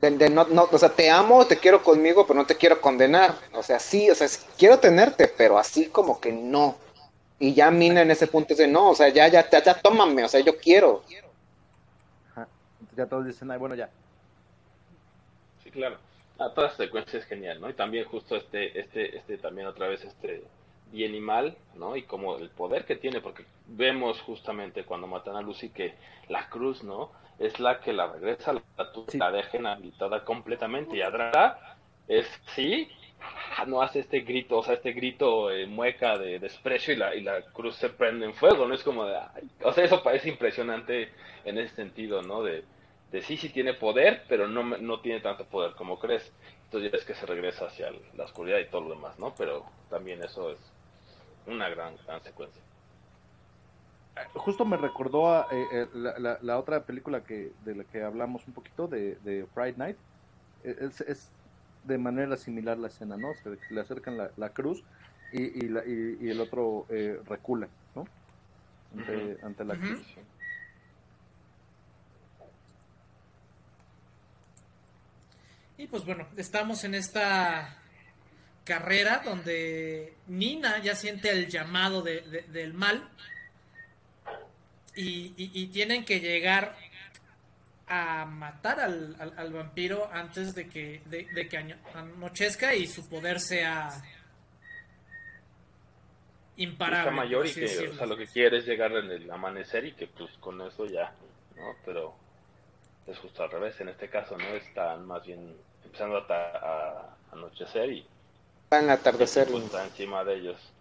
[0.00, 2.80] de, de no, no, o sea, te amo, te quiero conmigo, pero no te quiero
[2.80, 3.34] condenar.
[3.52, 6.76] O sea, sí, o sea, sí, quiero tenerte, pero así como que no.
[7.38, 10.24] Y ya Mina en ese punto dice, no, o sea, ya, ya, ya, ya tómame,
[10.24, 11.02] o sea, yo quiero.
[12.32, 12.48] Ajá.
[12.96, 13.88] Ya todos dicen, ay, bueno, ya.
[15.62, 15.98] Sí, claro.
[16.38, 17.70] Ah, toda esta secuencia es genial, ¿no?
[17.70, 20.42] Y también justo este, este, este, también otra vez este
[20.92, 21.96] y mal, ¿no?
[21.96, 25.94] Y como el poder que tiene, porque vemos justamente cuando matan a Lucy que
[26.28, 27.10] la cruz, ¿no?
[27.38, 28.62] Es la que la regresa, la,
[29.08, 29.18] Sí.
[29.18, 30.96] la deja inhabilitada completamente.
[30.96, 31.76] Y Adra
[32.06, 32.88] es, sí,
[33.66, 37.22] no hace este grito, o sea, este grito eh, mueca de desprecio y la, y
[37.22, 38.74] la cruz se prende en fuego, ¿no?
[38.74, 41.10] Es como de, ay, o sea, eso parece impresionante
[41.44, 42.42] en ese sentido, ¿no?
[42.42, 42.64] De,
[43.10, 46.32] de sí, sí tiene poder, pero no, no tiene tanto poder como crees.
[46.64, 49.34] Entonces ya es que se regresa hacia la oscuridad y todo lo demás, ¿no?
[49.36, 50.58] Pero también eso es
[51.46, 52.62] una gran, gran secuencia.
[54.34, 58.02] Justo me recordó a eh, eh, la, la- la otra película que de la que
[58.02, 59.96] hablamos un poquito, de, de Friday Night.
[60.64, 61.30] Eh, Es, es
[61.84, 63.28] de manera similar la escena, ¿no?
[63.42, 64.84] Se le acercan la, la cruz
[65.32, 68.04] y, y, la- y- y el otro eh, recula, ¿no?
[68.96, 70.06] Ante, ante la cruz.
[75.78, 77.81] Y pues bueno, estamos en esta
[78.64, 83.08] carrera donde Nina ya siente el llamado de- de- del mal
[84.94, 86.76] y, y- y tienen que llegar
[87.88, 91.56] a matar al, al- al vampiro antes de que, de, de que
[91.94, 93.90] anochezca y su poder sea
[96.56, 97.00] imparable.
[97.10, 99.92] Está mayor y que, o sea, lo que quiere es llegar en el amanecer y
[99.92, 101.12] que pues con eso ya,
[101.56, 101.74] ¿no?
[101.84, 102.14] Pero
[103.06, 104.46] es justo al revés, en este caso, ¿no?
[104.48, 108.06] Están más bien empezando a anochecer y
[108.72, 109.48] Va en atardecer.
[109.50, 110.72] pues, está encima de ellos.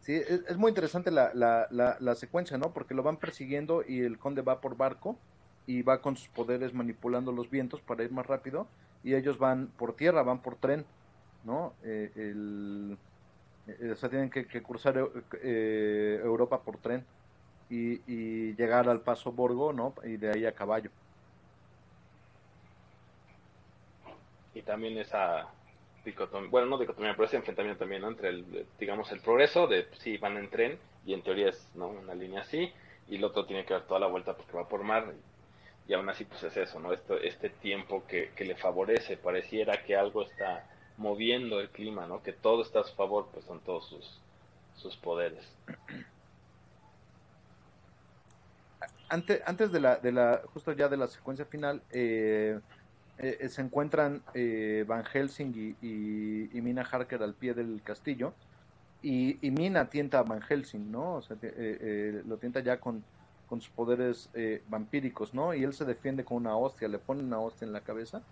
[0.00, 2.72] Sí, es, es muy interesante la, la, la, la secuencia, ¿no?
[2.72, 5.16] Porque lo van persiguiendo y el conde va por barco
[5.66, 8.66] y va con sus poderes manipulando los vientos para ir más rápido
[9.04, 10.84] y ellos van por tierra, van por tren,
[11.44, 11.72] ¿no?
[11.84, 12.96] Eh, el,
[13.66, 15.10] eh, o sea, tienen que, que cruzar Eu-
[15.42, 17.04] eh, Europa por tren
[17.70, 19.94] y, y llegar al paso Borgo, ¿no?
[20.04, 20.90] Y de ahí a caballo.
[24.54, 25.46] Y también esa
[26.04, 28.04] dicotomía, bueno, no dicotomía, pero ese enfrentamiento también.
[28.04, 31.68] Entre el, digamos, el progreso de, pues, sí, van en tren y en teoría es,
[31.74, 31.88] ¿no?
[31.88, 32.72] Una línea así
[33.08, 35.14] y el otro tiene que dar toda la vuelta porque va por mar
[35.86, 36.92] y, aún así, pues es eso, ¿no?
[36.92, 40.68] Esto, este tiempo que, que le favorece, pareciera que algo está
[40.98, 42.22] moviendo el clima, ¿no?
[42.22, 44.20] Que todo está a su favor, pues son todos sus,
[44.76, 45.50] sus poderes.
[49.08, 52.58] antes, antes de la, de la, justo ya de la secuencia final, eh,
[53.18, 55.52] eh, se encuentran eh, Van Helsing
[55.82, 58.34] y, y- Mina Harker al pie del castillo.
[59.02, 61.16] Y, Mina tienta a Van Helsing, ¿no?
[61.16, 63.04] O sea, eh, eh, lo tienta ya con,
[63.48, 65.54] con sus poderes eh, vampíricos, ¿no?
[65.54, 68.22] Y él se defiende con una hostia, le pone una hostia en la cabeza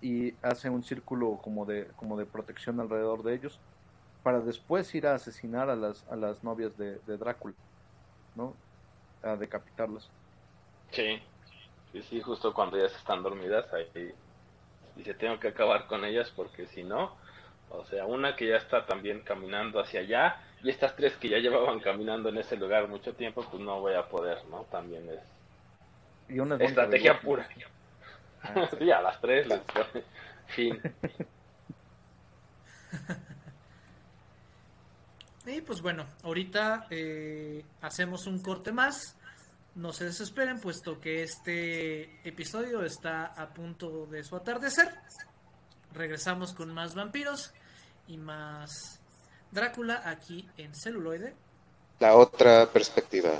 [0.00, 3.60] y hace un círculo como de, como de protección alrededor de ellos
[4.22, 7.54] para después ir a asesinar a las, a las novias de, de Drácula,
[8.34, 8.54] ¿no?
[9.22, 10.10] A decapitarlas.
[10.90, 11.20] Sí,
[11.92, 14.12] sí, sí, justo cuando ellas están dormidas, ahí
[14.96, 17.16] dice, tengo que acabar con ellas porque si no,
[17.70, 21.38] o sea, una que ya está también caminando hacia allá y estas tres que ya
[21.38, 24.64] llevaban caminando en ese lugar mucho tiempo, pues no voy a poder, ¿no?
[24.70, 25.20] También es
[26.28, 27.48] Y una es estrategia pura.
[28.42, 29.60] Ah, Sí, a las tres les
[30.48, 30.80] fin.
[35.44, 39.16] Y pues bueno, ahorita eh, hacemos un corte más.
[39.74, 44.92] No se desesperen, puesto que este episodio está a punto de su atardecer.
[45.92, 47.52] Regresamos con más vampiros
[48.06, 49.02] y más
[49.52, 51.36] Drácula aquí en celuloide.
[52.00, 53.30] La otra perspectiva.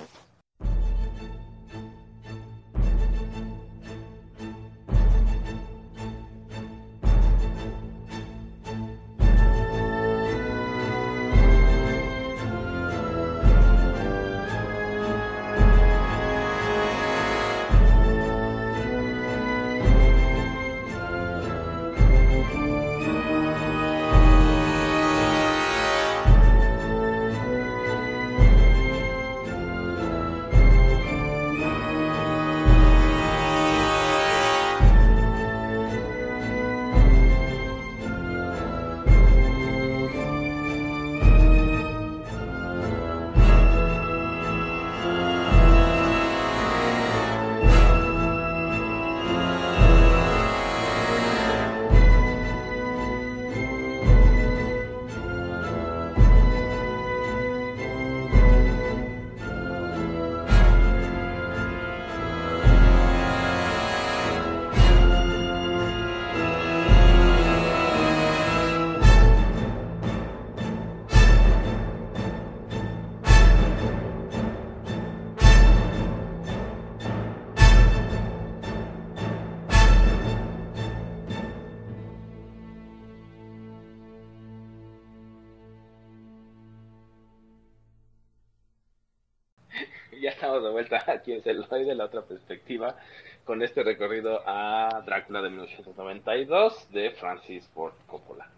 [90.23, 92.97] Ya estamos de vuelta aquí en Celoy de la otra perspectiva
[93.45, 98.49] con este recorrido a Drácula de 1992 de Francis Ford Coppola.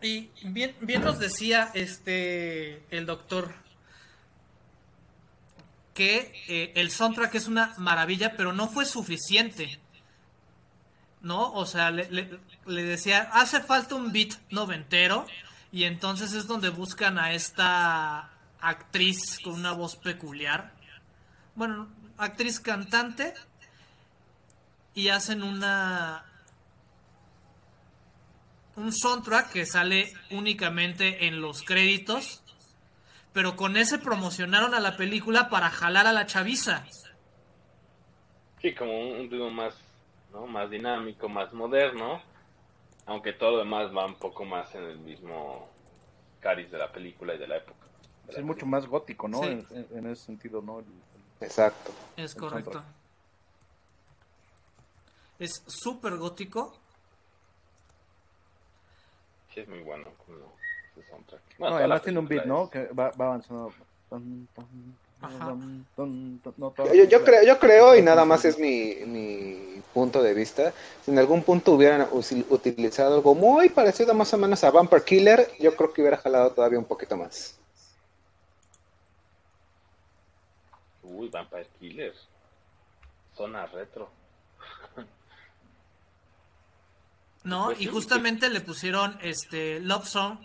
[0.00, 3.54] Y bien, bien nos decía este el doctor
[5.94, 9.78] que eh, el soundtrack es una maravilla, pero no fue suficiente.
[11.22, 11.52] ¿No?
[11.54, 12.10] O sea, le-
[12.66, 15.26] le decía, hace falta un beat noventero.
[15.72, 18.30] Y entonces es donde buscan a esta
[18.64, 20.72] actriz con una voz peculiar.
[21.54, 23.34] Bueno, actriz cantante.
[24.96, 26.24] Y hacen una,
[28.76, 32.44] un soundtrack que sale únicamente en los créditos,
[33.32, 36.84] pero con ese promocionaron a la película para jalar a la chaviza.
[38.62, 39.74] Sí, como un, un ritmo más,
[40.32, 40.46] ¿no?
[40.46, 42.22] Más dinámico, más moderno.
[43.06, 45.68] Aunque todo lo demás va un poco más en el mismo
[46.40, 47.83] cariz de la película y de la época.
[48.28, 49.42] Es mucho más gótico, ¿no?
[49.42, 49.64] Sí.
[49.92, 50.78] En, ese sentido, ¿no?
[50.80, 51.90] El- el- Exacto.
[52.16, 52.72] Es El correcto.
[52.72, 52.94] soundtrack.
[55.38, 56.74] Es súper gótico.
[59.52, 60.04] Sí, es muy bueno.
[60.26, 60.38] como
[60.96, 61.40] ese soundtrack.
[61.40, 62.64] No, Bueno, toda además tiene un beat, ¿no?
[62.64, 63.72] es- Que va, va avanzando.
[66.58, 70.72] No, Yo, yo creo, yo creo, y nada más es mi, mi punto de vista,
[71.04, 75.50] si en algún punto hubieran utilizado algo muy parecido más o menos a Vampire Killer,
[75.58, 77.58] yo creo que hubiera jalado todavía un poquito más.
[81.04, 82.14] Uy, Vampire Killer.
[83.36, 84.10] Zona retro.
[87.44, 90.38] No, Pues y sí, justamente le pusieron este Love Song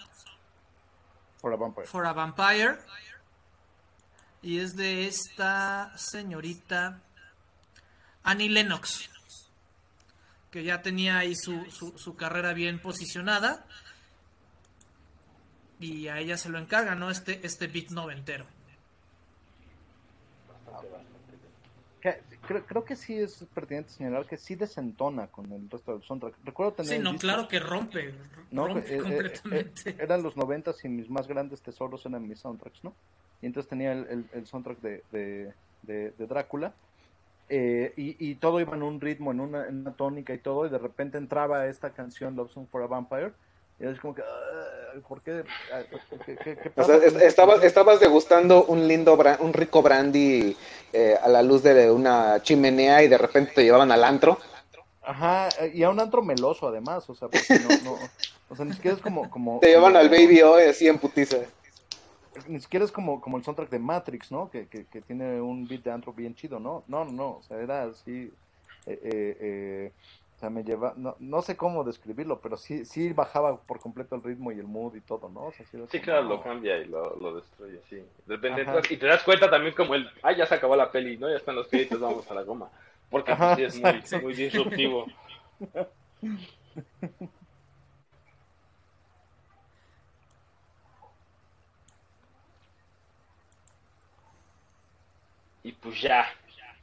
[1.39, 1.88] For a Vampire.
[1.88, 2.78] for a Vampire.
[4.41, 6.99] Y es de esta señorita
[8.24, 9.10] Annie Lennox.
[10.51, 13.66] Que ya tenía ahí su, su, su carrera bien posicionada.
[15.80, 17.10] Y a ella se lo encarga, ¿no?
[17.12, 18.45] Este, este beat noventero.
[18.45, 18.49] Que-
[22.00, 26.36] creo, creo que sí es pertinente señalar que sí desentona con el resto del soundtrack.
[26.43, 28.14] Recuerdo tener Sí, no, disco, claro que rompe.
[28.52, 28.68] ¿no?
[28.68, 29.89] rompe Eh, eh, completamente.
[29.91, 32.93] eh, eran los noventas y mis más grandes tesoros eran mis soundtracks, ¿no?
[33.41, 36.74] Y entonces tenía el, el- el soundtrack de, de, de- de Drácula.
[37.52, 40.68] eh, y, y todo iba en un ritmo, en una, en una tónica y todo,
[40.68, 43.32] y de repente entraba esta canción Love Song for a Vampire,
[43.80, 45.43] y es como que, "Ah, ¿por qué?
[45.71, 45.84] Ah,
[46.25, 50.55] ¿Qué, qué- qué O pasa sea, estabas, canción?" estabas degustando un lindo, un rico brandy
[50.93, 54.38] eh, a la luz de una chimenea y de repente te llevaban al antro.
[55.01, 57.97] Ajá, eh, y a un antro meloso además, o sea, porque no, no,
[58.49, 60.99] o sea, ni siquiera es como, como Te llevaban como- al Baby O así en
[60.99, 61.38] putiza.
[62.47, 64.49] ni siquiera es como, como el soundtrack de Matrix, ¿no?
[64.49, 66.83] Que, que, que tiene un beat de antro bien chido, ¿no?
[66.87, 68.32] No, no, no, o sea, era así,
[68.86, 69.93] eh, eh, eh,
[70.39, 74.16] o sea, me lleva, no, no sé cómo describirlo, pero sí, sí bajaba por completo
[74.16, 75.41] el ritmo y el mood y todo, ¿no?
[75.47, 77.97] O sea, sí, claro, lo cambia y lo, lo destruye, sí.
[77.97, 78.71] De repente Ajá.
[78.78, 81.29] entras y te das cuenta también como el, ah, ya se acabó la peli, ¿no?
[81.29, 82.70] Ya están los créditos, vamos a la goma.
[83.09, 85.07] Porque Ajá, sí es muy, muy disruptivo.
[95.63, 96.25] Y pues ya,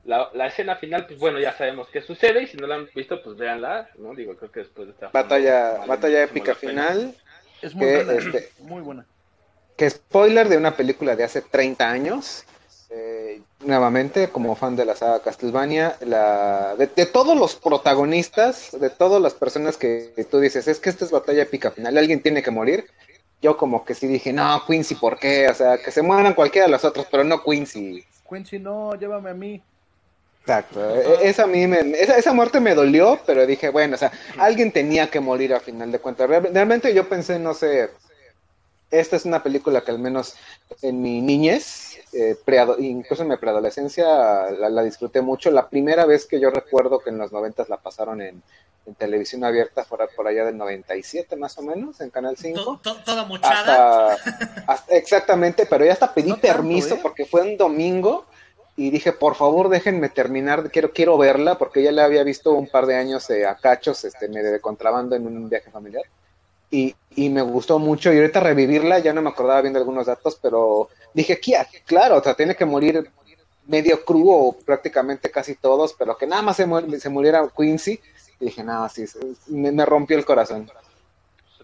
[0.07, 2.89] la, la escena final, pues bueno, ya sabemos qué sucede y si no la han
[2.95, 4.15] visto, pues véanla, ¿no?
[4.15, 5.09] Digo, creo que después de esta...
[5.09, 7.15] Batalla, batalla épica final.
[7.61, 9.07] Es muy que, buena, este- muy buena.
[9.77, 12.45] Que spoiler de una película de hace 30 años.
[12.89, 18.91] Eh, nuevamente, como fan de la saga Castlevania, la, de, de todos los protagonistas, de
[18.91, 22.45] todas las personas que tú dices, es que esta es batalla épica final, alguien tiene
[22.45, 22.87] que morir.
[23.43, 25.49] Yo como que sí dije, no, Quincy, ¿por qué?
[25.49, 28.05] O sea, que se mueran cualquiera de los otros, pero no Quincy.
[28.31, 29.63] Quincy, no, llévame a mí.
[30.47, 30.95] Exacto.
[30.95, 34.13] E- Esa, a mí me- esa, esa muerte me dolió, pero dije, bueno, o sea,
[34.39, 36.29] alguien tenía que morir a final de cuentas.
[36.29, 37.91] Real- Realmente yo pensé, no sé,
[38.93, 40.37] esta es una película que al menos
[40.83, 44.07] en mi niñez, eh, preado- incluso en mi preadolescencia,
[44.53, 45.51] la, la disfruté mucho.
[45.51, 48.41] La primera vez que yo recuerdo que en los noventas la pasaron en,
[48.87, 52.79] en televisión abierta, por, por allá del 97 más o menos, en Canal 5 To-
[52.95, 54.13] to- toda mochada.
[54.13, 54.33] hasta,
[54.69, 57.01] hasta- exactamente, pero ya hasta pedí No tanto, permiso ¿eh?
[57.03, 58.27] porque fue un domingo
[58.77, 62.69] y dije, por favor, déjenme terminar, quiero quiero verla porque ya la había visto un
[62.69, 66.05] par de años eh, a cachos, este, medio de contrabando en un viaje familiar.
[66.71, 70.07] Y, y me gustó mucho y ahorita revivirla, ya no me acordaba bien de algunos
[70.07, 73.09] datos, pero dije, "Kia, claro, o sea, tiene que morir
[73.67, 77.99] medio crudo prácticamente casi todos, pero que nada más se, mu- se muriera Quincy.
[78.41, 79.05] Y dije, no, sí,
[79.49, 80.71] me, me rompió el corazón.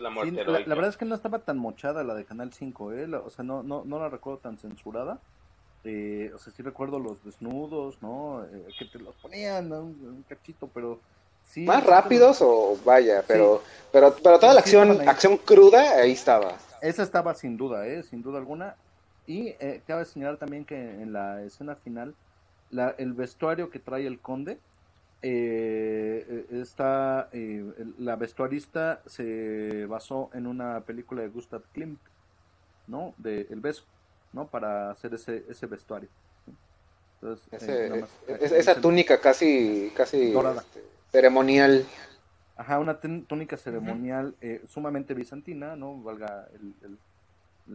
[0.00, 0.68] La Sí, muerte la, heroica.
[0.68, 3.06] la verdad es que no estaba tan mochada la de Canal 5, ¿eh?
[3.06, 5.20] La- o sea, no, no, no la recuerdo tan censurada.
[5.84, 8.44] Eh, o sea, sí recuerdo los desnudos, ¿no?
[8.44, 9.80] Eh, que te los ponían ¿no?
[9.80, 11.00] un, cachito, pero
[11.48, 11.62] sí.
[11.62, 16.56] más rápidos o vaya, pero, pero, pero toda la Sí, acción, acción cruda, ahí estaba.
[16.80, 18.02] Esa estaba sin duda, ¿eh?
[18.02, 18.76] Sin duda alguna.
[19.26, 22.14] Y eh, cabe señalar también que en la escena final,
[22.70, 24.58] la, el vestuario que trae el conde,
[25.22, 27.64] eh, está, eh,
[27.98, 32.00] la vestuarista se basó en una película de Gustav Klimt,
[32.88, 33.14] ¿no?
[33.18, 33.84] De El Beso,
[34.32, 34.46] ¿no?
[34.48, 36.08] Para hacer ese, ese vestuario.
[37.20, 38.10] Entonces, eh, Ese- nada más,
[38.40, 40.82] es- eh, esa túnica casi, casi este,
[41.12, 41.86] ceremonial.
[42.56, 45.96] Ajá, una túnica ceremonial eh, sumamente bizantina, ¿no?
[46.02, 46.98] Valga el, el-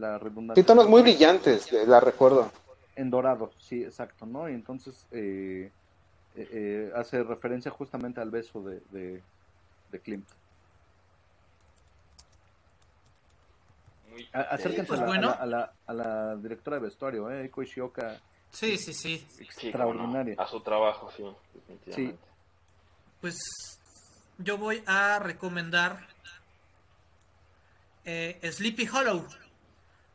[0.00, 0.62] la redundancia.
[0.62, 2.50] Sí, tonos muy brillantes, la recuerdo.
[2.96, 4.48] En dorado, sí, exacto, ¿no?
[4.48, 5.70] Y entonces eh,
[6.36, 9.22] eh, eh, hace referencia justamente al beso de, de,
[9.90, 10.28] de Klimt.
[10.28, 10.34] Muy-
[13.96, 15.36] A- Acérquense pues a, la, bueno.
[15.38, 17.42] a, la, a, la, a la directora de vestuario, ¿eh?
[17.42, 18.20] Eiko Ishioka
[18.50, 19.26] Sí, sí, sí.
[19.30, 20.34] Sí, Extraordinaria.
[20.38, 21.24] A su trabajo, sí.
[21.54, 22.18] definitivamente.
[23.20, 23.36] Pues
[24.38, 26.06] yo voy a recomendar
[28.04, 29.26] eh, Sleepy Hollow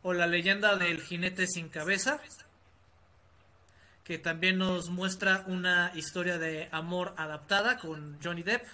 [0.02, 2.20] o la leyenda del jinete sin cabeza,
[4.04, 8.66] que también nos muestra una historia de amor adaptada con Johnny Depp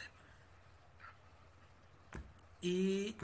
[2.61, 3.15] y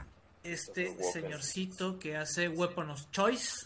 [0.45, 3.65] este señorcito que hace Weapon of Choice,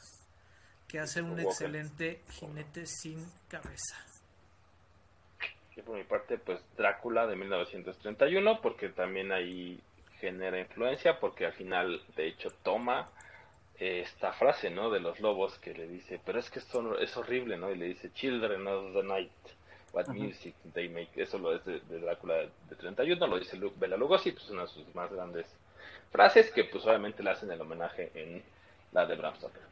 [0.87, 3.95] que hace un excelente jinete sin cabeza.
[5.75, 9.79] Y por mi parte, pues Drácula de 1931, porque también ahí
[10.19, 13.09] genera influencia, porque al final, de hecho, toma
[13.79, 14.89] eh, esta frase, ¿no?
[14.89, 17.71] De los lobos que le dice, pero es que esto es horrible, ¿no?
[17.71, 19.31] Y le dice, Children of the Night,
[19.93, 21.09] what music they make.
[21.15, 24.63] Eso lo es de, de Drácula de 31, lo dice Lu- Bela Lugosi, pues una
[24.63, 25.45] de sus más grandes
[26.11, 28.43] frases, que pues obviamente le hacen el homenaje en
[28.91, 29.69] la de Bram Stoker.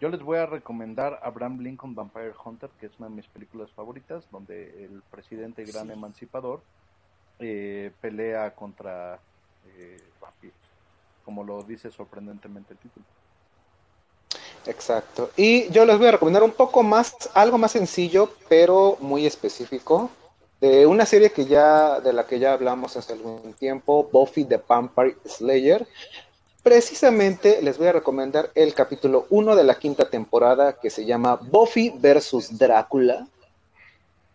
[0.00, 3.70] Yo les voy a recomendar Abraham Lincoln Vampire Hunter, que es una de mis películas
[3.70, 6.60] favoritas, donde el presidente gran emancipador
[7.38, 9.20] eh, pelea contra
[9.76, 10.56] eh, vampiros,
[11.24, 13.06] como lo dice sorprendentemente el título.
[14.66, 15.30] Exacto.
[15.36, 20.10] Y yo les voy a recomendar un poco más, algo más sencillo, pero muy específico,
[20.62, 24.62] de una serie que ya, de la que ya hablamos hace algún tiempo, Buffy the
[24.64, 25.88] Vampire Slayer.
[26.62, 31.34] Precisamente les voy a recomendar el capítulo 1 de la quinta temporada que se llama
[31.34, 33.26] Buffy versus Drácula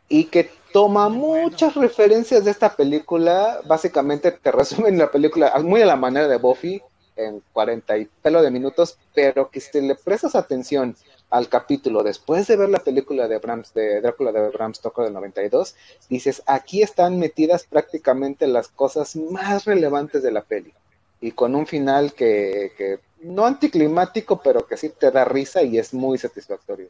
[0.09, 3.61] y que toma muchas referencias de esta película.
[3.65, 6.81] Básicamente te resumen la película muy a la manera de Buffy
[7.15, 10.93] en 40 y pelo de minutos, pero que si le prestas atención
[11.29, 15.13] al capítulo después de ver la película de, Bram, de Drácula de Bram Stoker del
[15.13, 15.75] 92,
[16.09, 20.73] dices, aquí están metidas prácticamente las cosas más relevantes de la peli.
[21.19, 25.77] Y con un final que, que no anticlimático, pero que sí te da risa y
[25.77, 26.89] es muy satisfactorio.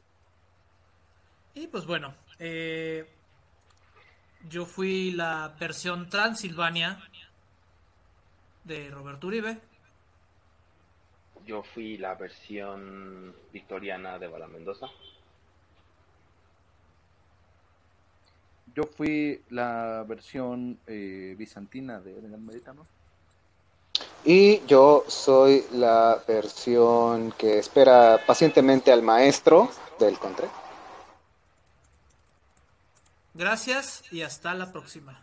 [1.56, 3.08] Y pues bueno, eh,
[4.50, 7.00] yo fui la versión Transilvania
[8.64, 9.60] de Roberto Uribe.
[11.48, 14.88] Yo fui la versión victoriana de Bala Mendoza.
[18.76, 22.86] Yo fui la versión eh, bizantina de Edgar Meditano.
[24.26, 29.70] Y yo soy la versión que espera pacientemente al maestro
[30.00, 30.50] del Contre.
[33.34, 35.18] Gracias y hasta la próxima.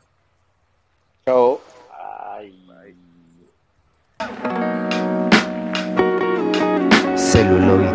[1.26, 1.60] Chao.
[1.92, 2.64] Ay,
[7.34, 7.90] Celuloide.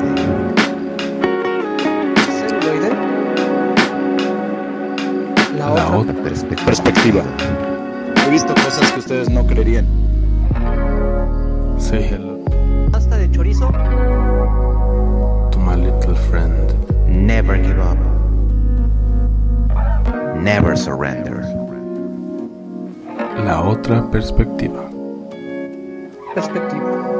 [2.28, 2.90] ¿Celuloide?
[5.57, 5.98] La, La otra.
[5.98, 6.66] otra Perspectiva.
[6.66, 7.24] perspectiva.
[8.28, 9.86] He visto cosas que ustedes no creerían.
[11.78, 12.38] Say hello
[12.91, 13.70] pasta de chorizo,
[15.52, 16.74] to my little friend.
[17.07, 17.98] Never give up.
[20.36, 21.45] Never surrender.
[23.45, 24.84] La otra perspectiva.
[26.36, 27.18] Perspectiva.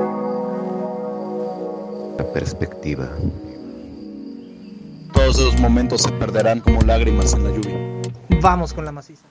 [2.24, 3.10] Perspectiva.
[5.14, 8.02] Todos esos momentos se perderán como lágrimas en la lluvia.
[8.42, 9.26] vamos con la maciza.